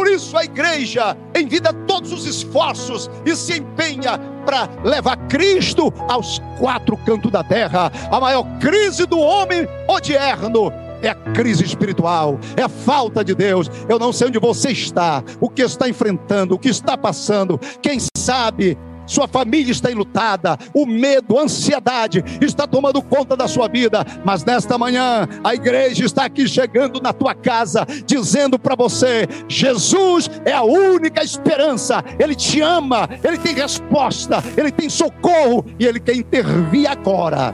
por 0.00 0.08
isso 0.08 0.34
a 0.34 0.44
igreja 0.44 1.14
envia 1.38 1.60
todos 1.86 2.10
os 2.10 2.24
esforços 2.24 3.10
e 3.26 3.36
se 3.36 3.58
empenha 3.58 4.18
para 4.46 4.66
levar 4.82 5.14
Cristo 5.28 5.92
aos 6.08 6.40
quatro 6.58 6.96
cantos 7.04 7.30
da 7.30 7.44
terra. 7.44 7.92
A 8.10 8.18
maior 8.18 8.44
crise 8.58 9.04
do 9.04 9.18
homem 9.18 9.68
odierno 9.86 10.72
é 11.02 11.10
a 11.10 11.14
crise 11.14 11.64
espiritual, 11.64 12.40
é 12.56 12.62
a 12.62 12.68
falta 12.70 13.22
de 13.22 13.34
Deus. 13.34 13.70
Eu 13.90 13.98
não 13.98 14.10
sei 14.10 14.28
onde 14.28 14.38
você 14.38 14.70
está, 14.70 15.22
o 15.38 15.50
que 15.50 15.60
está 15.60 15.86
enfrentando, 15.86 16.54
o 16.54 16.58
que 16.58 16.70
está 16.70 16.96
passando. 16.96 17.60
Quem 17.82 17.98
sabe 18.16 18.78
sua 19.10 19.26
família 19.26 19.72
está 19.72 19.90
enlutada, 19.90 20.56
o 20.72 20.86
medo, 20.86 21.36
a 21.36 21.42
ansiedade 21.42 22.22
está 22.40 22.64
tomando 22.64 23.02
conta 23.02 23.36
da 23.36 23.48
sua 23.48 23.66
vida, 23.66 24.06
mas 24.24 24.44
nesta 24.44 24.78
manhã 24.78 25.28
a 25.42 25.52
igreja 25.52 26.04
está 26.04 26.26
aqui 26.26 26.46
chegando 26.46 27.00
na 27.00 27.12
tua 27.12 27.34
casa, 27.34 27.84
dizendo 28.06 28.56
para 28.56 28.76
você: 28.76 29.26
Jesus 29.48 30.30
é 30.44 30.52
a 30.52 30.62
única 30.62 31.24
esperança, 31.24 32.04
Ele 32.20 32.36
te 32.36 32.60
ama, 32.60 33.08
Ele 33.24 33.36
tem 33.36 33.52
resposta, 33.52 34.42
Ele 34.56 34.70
tem 34.70 34.88
socorro 34.88 35.66
e 35.76 35.84
Ele 35.84 35.98
quer 35.98 36.14
intervir 36.14 36.88
agora 36.88 37.52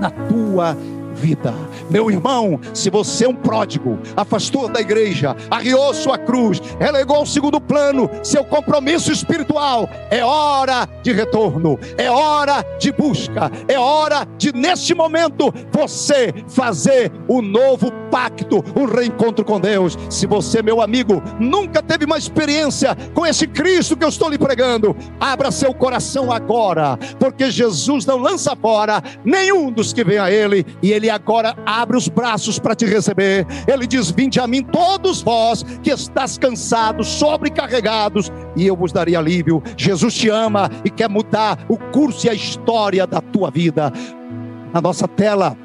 na 0.00 0.10
tua 0.10 0.74
vida 0.74 0.95
vida. 1.16 1.52
Meu 1.90 2.10
irmão, 2.10 2.60
se 2.74 2.90
você 2.90 3.24
é 3.24 3.28
um 3.28 3.34
pródigo, 3.34 3.98
afastou 4.16 4.68
da 4.68 4.80
igreja, 4.80 5.34
arriou 5.50 5.92
sua 5.94 6.18
cruz, 6.18 6.60
relegou 6.78 7.16
ao 7.16 7.26
segundo 7.26 7.60
plano 7.60 8.08
seu 8.22 8.44
compromisso 8.44 9.10
espiritual, 9.10 9.88
é 10.10 10.24
hora 10.24 10.88
de 11.02 11.12
retorno, 11.12 11.78
é 11.96 12.10
hora 12.10 12.64
de 12.78 12.92
busca, 12.92 13.50
é 13.66 13.78
hora 13.78 14.26
de, 14.36 14.52
neste 14.52 14.94
momento, 14.94 15.52
você 15.72 16.32
fazer 16.48 17.10
o 17.26 17.40
novo 17.40 17.90
pacto, 18.10 18.62
o 18.74 18.84
reencontro 18.84 19.44
com 19.44 19.58
Deus. 19.58 19.96
Se 20.10 20.26
você, 20.26 20.62
meu 20.62 20.80
amigo, 20.80 21.22
nunca 21.40 21.82
teve 21.82 22.04
uma 22.04 22.18
experiência 22.18 22.96
com 23.14 23.26
esse 23.26 23.46
Cristo 23.46 23.96
que 23.96 24.04
eu 24.04 24.08
estou 24.08 24.28
lhe 24.28 24.38
pregando, 24.38 24.96
abra 25.18 25.50
seu 25.50 25.72
coração 25.72 26.30
agora, 26.30 26.98
porque 27.18 27.50
Jesus 27.50 28.04
não 28.04 28.18
lança 28.18 28.54
fora 28.54 29.02
nenhum 29.24 29.70
dos 29.70 29.92
que 29.92 30.04
vem 30.04 30.18
a 30.18 30.30
Ele, 30.30 30.66
e 30.82 30.92
Ele 30.92 31.05
ele 31.06 31.10
agora 31.10 31.56
abre 31.64 31.96
os 31.96 32.08
braços 32.08 32.58
para 32.58 32.74
te 32.74 32.84
receber. 32.84 33.46
Ele 33.66 33.86
diz: 33.86 34.10
Vinde 34.10 34.40
a 34.40 34.46
mim, 34.46 34.62
todos 34.62 35.22
vós 35.22 35.62
que 35.82 35.90
estás 35.90 36.36
cansados, 36.36 37.06
sobrecarregados, 37.06 38.30
e 38.56 38.66
eu 38.66 38.76
vos 38.76 38.92
darei 38.92 39.14
alívio. 39.14 39.62
Jesus 39.76 40.14
te 40.14 40.28
ama 40.28 40.68
e 40.84 40.90
quer 40.90 41.08
mudar 41.08 41.64
o 41.68 41.76
curso 41.76 42.26
e 42.26 42.30
a 42.30 42.34
história 42.34 43.06
da 43.06 43.20
tua 43.20 43.50
vida. 43.50 43.92
Na 44.74 44.80
nossa 44.80 45.06
tela 45.06 45.56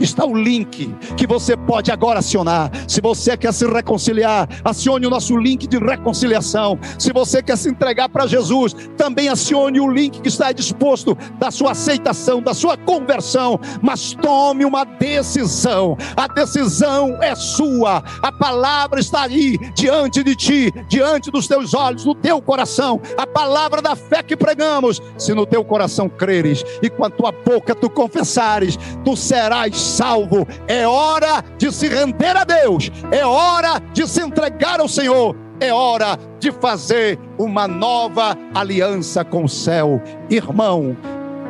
está 0.00 0.24
o 0.24 0.36
link 0.36 0.94
que 1.16 1.26
você 1.26 1.56
pode 1.56 1.90
agora 1.90 2.18
acionar. 2.18 2.70
Se 2.88 3.00
você 3.00 3.36
quer 3.36 3.52
se 3.52 3.66
reconciliar, 3.66 4.48
acione 4.64 5.06
o 5.06 5.10
nosso 5.10 5.36
link 5.36 5.66
de 5.66 5.78
reconciliação. 5.78 6.78
Se 6.98 7.12
você 7.12 7.42
quer 7.42 7.56
se 7.56 7.68
entregar 7.68 8.08
para 8.08 8.26
Jesus, 8.26 8.74
também 8.96 9.28
acione 9.28 9.80
o 9.80 9.90
link 9.90 10.20
que 10.20 10.28
está 10.28 10.52
disposto 10.52 11.16
da 11.38 11.50
sua 11.50 11.72
aceitação, 11.72 12.42
da 12.42 12.54
sua 12.54 12.76
conversão. 12.76 13.58
Mas 13.82 14.14
tome 14.14 14.64
uma 14.64 14.84
decisão. 14.84 15.96
A 16.16 16.26
decisão 16.26 17.22
é 17.22 17.34
sua. 17.34 18.02
A 18.22 18.32
palavra 18.32 19.00
está 19.00 19.22
aí 19.22 19.58
diante 19.74 20.22
de 20.22 20.34
ti, 20.34 20.72
diante 20.88 21.30
dos 21.30 21.46
teus 21.46 21.74
olhos, 21.74 22.04
no 22.04 22.14
teu 22.14 22.40
coração. 22.40 23.00
A 23.16 23.26
palavra 23.26 23.80
da 23.80 23.94
fé 23.94 24.22
que 24.22 24.36
pregamos. 24.36 25.00
Se 25.18 25.34
no 25.34 25.46
teu 25.46 25.64
coração 25.64 26.08
creres 26.08 26.64
e 26.82 26.90
com 26.90 27.04
a 27.04 27.10
tua 27.10 27.32
boca 27.32 27.74
tu 27.74 27.88
confessares, 27.88 28.78
tu 29.04 29.16
serás 29.16 29.76
salvo. 29.84 30.46
É 30.66 30.86
hora 30.86 31.44
de 31.58 31.70
se 31.72 31.88
render 31.88 32.36
a 32.36 32.44
Deus, 32.44 32.90
é 33.10 33.24
hora 33.24 33.80
de 33.92 34.06
se 34.08 34.22
entregar 34.22 34.80
ao 34.80 34.88
Senhor 34.88 35.36
é 35.60 35.72
hora 35.72 36.18
de 36.38 36.50
fazer 36.52 37.18
uma 37.38 37.66
nova 37.68 38.36
aliança 38.54 39.24
com 39.24 39.44
o 39.44 39.48
céu. 39.48 40.02
Irmão, 40.28 40.96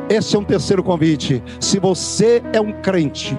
esse 0.09 0.35
é 0.35 0.39
um 0.39 0.43
terceiro 0.43 0.83
convite. 0.83 1.43
Se 1.59 1.79
você 1.79 2.41
é 2.53 2.61
um 2.61 2.71
crente, 2.81 3.37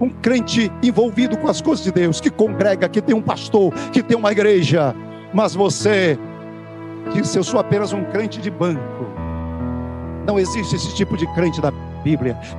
um 0.00 0.08
crente 0.08 0.72
envolvido 0.82 1.36
com 1.36 1.48
as 1.48 1.60
coisas 1.60 1.84
de 1.84 1.92
Deus, 1.92 2.20
que 2.20 2.30
congrega, 2.30 2.88
que 2.88 3.02
tem 3.02 3.14
um 3.14 3.22
pastor, 3.22 3.72
que 3.92 4.02
tem 4.02 4.16
uma 4.16 4.32
igreja, 4.32 4.94
mas 5.32 5.54
você 5.54 6.18
diz: 7.12 7.34
Eu 7.34 7.44
sou 7.44 7.60
apenas 7.60 7.92
um 7.92 8.04
crente 8.04 8.40
de 8.40 8.50
banco. 8.50 8.80
Não 10.26 10.38
existe 10.38 10.76
esse 10.76 10.94
tipo 10.94 11.16
de 11.16 11.26
crente 11.34 11.60
da 11.60 11.70
Bíblia. 11.70 11.91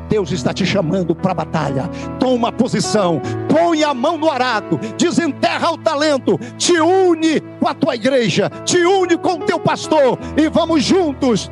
Deus 0.09 0.31
está 0.31 0.53
te 0.53 0.65
chamando 0.65 1.15
para 1.15 1.31
a 1.31 1.35
batalha. 1.35 1.89
Toma 2.19 2.51
posição, 2.51 3.21
põe 3.49 3.83
a 3.83 3.93
mão 3.93 4.17
no 4.17 4.29
arado, 4.29 4.79
desenterra 4.97 5.71
o 5.71 5.77
talento, 5.77 6.39
te 6.57 6.79
une 6.79 7.41
com 7.59 7.67
a 7.67 7.73
tua 7.73 7.95
igreja, 7.95 8.49
te 8.65 8.77
une 8.77 9.17
com 9.17 9.33
o 9.33 9.45
teu 9.45 9.59
pastor 9.59 10.17
e 10.37 10.49
vamos 10.49 10.83
juntos 10.83 11.51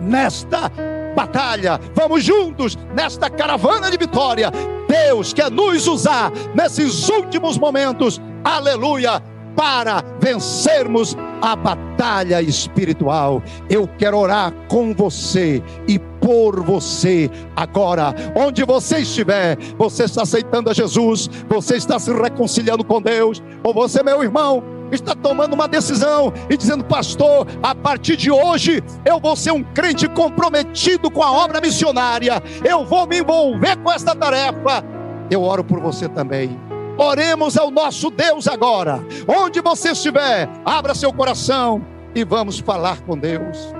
nesta 0.00 0.70
batalha. 1.14 1.78
Vamos 1.94 2.24
juntos 2.24 2.78
nesta 2.94 3.28
caravana 3.28 3.90
de 3.90 3.96
vitória. 3.96 4.50
Deus 4.88 5.32
quer 5.32 5.50
nos 5.50 5.86
usar 5.86 6.32
nesses 6.54 7.08
últimos 7.08 7.58
momentos. 7.58 8.20
Aleluia! 8.44 9.22
Para 9.56 10.02
vencermos 10.20 11.16
a 11.42 11.54
batalha 11.54 12.40
espiritual. 12.40 13.42
Eu 13.68 13.88
quero 13.98 14.16
orar 14.16 14.52
com 14.68 14.94
você 14.94 15.62
e 15.86 15.98
por 16.20 16.60
você 16.60 17.30
agora, 17.56 18.14
onde 18.36 18.64
você 18.64 18.98
estiver, 18.98 19.56
você 19.78 20.04
está 20.04 20.22
aceitando 20.22 20.70
a 20.70 20.74
Jesus, 20.74 21.28
você 21.48 21.76
está 21.76 21.98
se 21.98 22.12
reconciliando 22.12 22.84
com 22.84 23.00
Deus, 23.00 23.42
ou 23.62 23.72
você, 23.72 24.02
meu 24.02 24.22
irmão, 24.22 24.62
está 24.92 25.14
tomando 25.14 25.54
uma 25.54 25.68
decisão 25.68 26.32
e 26.48 26.56
dizendo, 26.56 26.84
pastor, 26.84 27.46
a 27.62 27.74
partir 27.74 28.16
de 28.16 28.30
hoje 28.30 28.82
eu 29.04 29.20
vou 29.20 29.36
ser 29.36 29.52
um 29.52 29.62
crente 29.62 30.08
comprometido 30.08 31.10
com 31.10 31.22
a 31.22 31.30
obra 31.30 31.60
missionária, 31.60 32.42
eu 32.64 32.84
vou 32.84 33.06
me 33.06 33.20
envolver 33.20 33.76
com 33.76 33.90
esta 33.90 34.14
tarefa. 34.14 34.84
Eu 35.30 35.42
oro 35.42 35.62
por 35.62 35.80
você 35.80 36.08
também. 36.08 36.58
Oremos 36.98 37.56
ao 37.56 37.70
nosso 37.70 38.10
Deus 38.10 38.48
agora. 38.48 39.00
Onde 39.26 39.60
você 39.60 39.92
estiver, 39.92 40.48
abra 40.64 40.94
seu 40.94 41.12
coração 41.12 41.80
e 42.14 42.24
vamos 42.24 42.58
falar 42.58 43.00
com 43.02 43.16
Deus. 43.16 43.79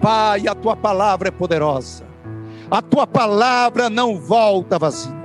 Pai, 0.00 0.48
a 0.48 0.54
tua 0.54 0.74
palavra 0.74 1.28
é 1.28 1.30
poderosa. 1.30 2.04
A 2.70 2.80
tua 2.80 3.06
palavra 3.06 3.90
não 3.90 4.18
volta 4.18 4.78
vazia. 4.78 5.19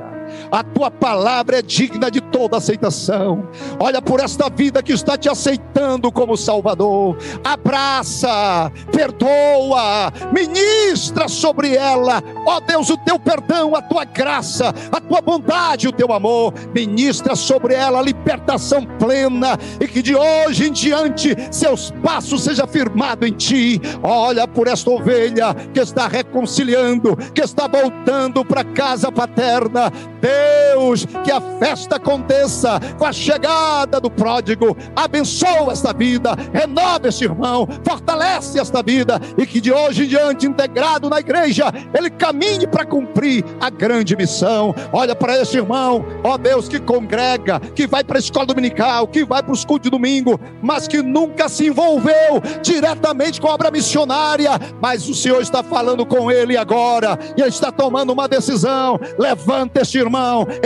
A 0.51 0.63
tua 0.63 0.89
palavra 0.89 1.59
é 1.59 1.61
digna 1.61 2.09
de 2.09 2.21
toda 2.21 2.57
aceitação. 2.57 3.47
Olha 3.79 4.01
por 4.01 4.19
esta 4.19 4.49
vida 4.49 4.81
que 4.81 4.93
está 4.93 5.17
te 5.17 5.29
aceitando 5.29 6.11
como 6.11 6.37
Salvador. 6.37 7.17
Abraça, 7.43 8.71
perdoa, 8.91 10.11
ministra 10.31 11.27
sobre 11.27 11.75
ela, 11.75 12.23
ó 12.45 12.59
Deus, 12.59 12.89
o 12.89 12.97
teu 12.97 13.19
perdão, 13.19 13.75
a 13.75 13.81
tua 13.81 14.05
graça, 14.05 14.73
a 14.91 15.01
tua 15.01 15.21
bondade, 15.21 15.87
o 15.87 15.91
teu 15.91 16.13
amor. 16.13 16.53
Ministra 16.73 17.35
sobre 17.35 17.73
ela 17.73 17.99
a 17.99 18.03
libertação 18.03 18.85
plena 18.99 19.57
e 19.79 19.87
que 19.87 20.01
de 20.01 20.15
hoje 20.15 20.67
em 20.67 20.71
diante 20.71 21.35
seus 21.51 21.91
passos 22.03 22.43
sejam 22.43 22.67
firmados 22.67 23.27
em 23.27 23.31
ti. 23.31 23.81
Olha 24.03 24.47
por 24.47 24.67
esta 24.67 24.89
ovelha 24.89 25.53
que 25.73 25.79
está 25.79 26.07
reconciliando, 26.07 27.15
que 27.33 27.41
está 27.41 27.67
voltando 27.67 28.43
para 28.43 28.63
casa 28.63 29.11
paterna. 29.11 29.91
Deus, 30.25 31.05
que 31.23 31.31
a 31.31 31.39
festa 31.59 31.97
aconteça 31.97 32.79
com 32.97 33.05
a 33.05 33.13
chegada 33.13 33.99
do 33.99 34.09
pródigo. 34.09 34.75
Abençoa 34.95 35.71
esta 35.71 35.93
vida, 35.93 36.35
renova 36.51 37.07
este 37.07 37.25
irmão, 37.25 37.67
fortalece 37.83 38.59
esta 38.59 38.81
vida 38.81 39.21
e 39.37 39.45
que 39.45 39.61
de 39.61 39.71
hoje 39.71 40.05
em 40.05 40.07
diante, 40.07 40.47
integrado 40.47 41.09
na 41.09 41.19
igreja, 41.19 41.71
ele 41.93 42.09
caminhe 42.09 42.65
para 42.65 42.85
cumprir 42.85 43.45
a 43.59 43.69
grande 43.69 44.15
missão. 44.15 44.73
Olha 44.91 45.15
para 45.15 45.39
este 45.39 45.57
irmão, 45.57 46.03
ó 46.23 46.37
Deus, 46.37 46.67
que 46.67 46.79
congrega, 46.79 47.59
que 47.59 47.85
vai 47.85 48.03
para 48.03 48.17
a 48.17 48.19
escola 48.19 48.47
dominical, 48.47 49.07
que 49.07 49.23
vai 49.23 49.43
para 49.43 49.53
os 49.53 49.63
cultos 49.63 49.85
de 49.85 49.91
domingo, 49.91 50.39
mas 50.61 50.87
que 50.87 51.03
nunca 51.03 51.47
se 51.47 51.67
envolveu 51.67 52.41
diretamente 52.63 53.39
com 53.39 53.47
a 53.47 53.53
obra 53.53 53.69
missionária. 53.69 54.51
Mas 54.81 55.07
o 55.07 55.13
Senhor 55.13 55.41
está 55.41 55.61
falando 55.61 56.05
com 56.05 56.31
ele 56.31 56.57
agora 56.57 57.19
e 57.37 57.41
ele 57.41 57.49
está 57.49 57.71
tomando 57.71 58.11
uma 58.11 58.27
decisão. 58.27 58.99
Levanta 59.19 59.81
este 59.81 59.99
irmão 59.99 60.14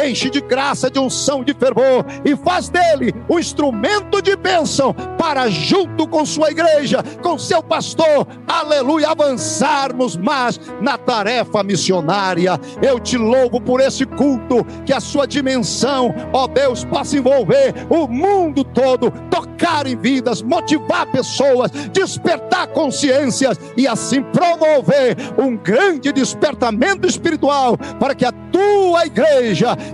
enche 0.04 0.30
de 0.30 0.42
graça, 0.42 0.90
de 0.90 1.00
unção, 1.00 1.44
de 1.44 1.54
fervor 1.54 2.06
e 2.26 2.36
faz 2.36 2.70
dele 2.70 3.14
um 3.30 3.40
instrumento 3.40 4.22
de 4.22 4.36
bênção 4.36 4.94
para, 5.18 5.50
junto 5.50 6.08
com 6.08 6.26
sua 6.26 6.52
igreja, 6.52 7.04
com 7.22 7.38
seu 7.38 7.62
pastor, 7.62 8.28
aleluia, 8.48 9.10
avançarmos 9.10 10.16
mais 10.16 10.60
na 10.82 10.98
tarefa 10.98 11.64
missionária. 11.64 12.60
Eu 12.82 13.00
te 13.00 13.18
louvo 13.18 13.60
por 13.60 13.82
esse 13.82 14.06
culto, 14.06 14.66
que 14.86 14.94
a 14.94 15.00
sua 15.00 15.26
dimensão, 15.26 16.14
ó 16.34 16.48
Deus, 16.48 16.84
possa 16.86 17.18
envolver 17.18 17.74
o 17.90 18.08
mundo 18.08 18.64
todo, 18.64 19.12
tocar 19.30 19.88
em 19.88 19.98
vidas, 19.98 20.42
motivar 20.42 21.06
pessoas, 21.12 21.72
despertar 21.92 22.68
consciências 22.68 23.60
e 23.76 23.88
assim 23.88 24.22
promover 24.24 25.18
um 25.38 25.56
grande 25.58 26.12
despertamento 26.12 27.08
espiritual 27.08 27.78
para 28.00 28.16
que 28.16 28.26
a 28.26 28.32
tua 28.32 29.06
igreja 29.06 29.39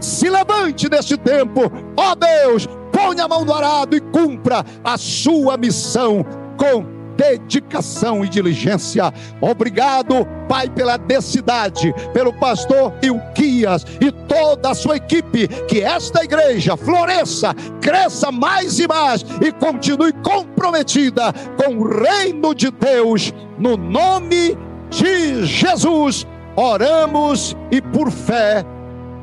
se 0.02 0.30
levante 0.30 0.89
neste 0.89 1.18
tempo, 1.18 1.72
ó 1.98 2.12
oh 2.12 2.16
Deus, 2.16 2.68
ponha 2.91 3.26
a 3.26 3.28
mão 3.28 3.46
no 3.46 3.54
arado 3.54 3.96
e 3.96 4.00
cumpra 4.00 4.64
a 4.84 4.98
sua 4.98 5.58
missão 5.58 6.26
com 6.58 6.96
dedicação 7.16 8.24
e 8.24 8.30
diligência. 8.30 9.14
Obrigado, 9.41 10.28
Pai, 10.48 10.70
pela 10.70 10.98
decidade, 10.98 11.93
pelo 12.14 12.34
pastor 12.34 12.93
Ilquias 13.02 13.86
e 14.02 14.12
toda 14.12 14.72
a 14.72 14.76
sua 14.76 14.98
equipe, 14.98 15.48
que 15.68 15.82
esta 15.82 16.24
igreja 16.24 16.78
floresça, 16.78 17.54
cresça 17.82 18.32
mais 18.32 18.80
e 18.80 18.88
mais 18.88 19.26
e 19.41 19.52
continue 19.52 20.14
comprometida 20.14 21.34
com 21.58 21.78
o 21.78 21.88
reino 21.88 22.54
de 22.54 22.70
Deus, 22.72 23.34
no 23.58 23.78
nome 23.78 24.58
de 24.89 25.46
Jesus 25.46 26.28
oramos 26.56 27.56
e 27.72 27.82
por 27.82 28.10
fé 28.10 28.66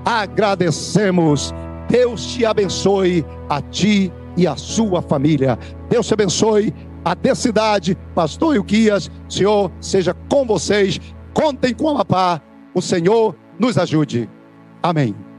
agradecemos. 0.05 1.53
Deus 1.89 2.27
te 2.27 2.45
abençoe 2.45 3.25
a 3.49 3.61
ti 3.61 4.13
e 4.37 4.47
a 4.47 4.57
sua 4.57 5.03
família. 5.03 5.59
Deus 5.89 6.07
te 6.07 6.15
abençoe 6.15 6.73
a 7.05 7.35
cidade, 7.35 7.99
pastor 8.15 8.55
Ilquias, 8.55 9.11
Senhor, 9.29 9.71
seja 9.81 10.15
com 10.29 10.47
vocês. 10.47 11.01
Contem 11.35 11.75
com 11.75 11.99
a 11.99 12.05
paz. 12.05 12.41
O 12.75 12.81
Senhor 12.81 13.35
nos 13.59 13.77
ajude. 13.77 14.29
Amém. 14.83 15.32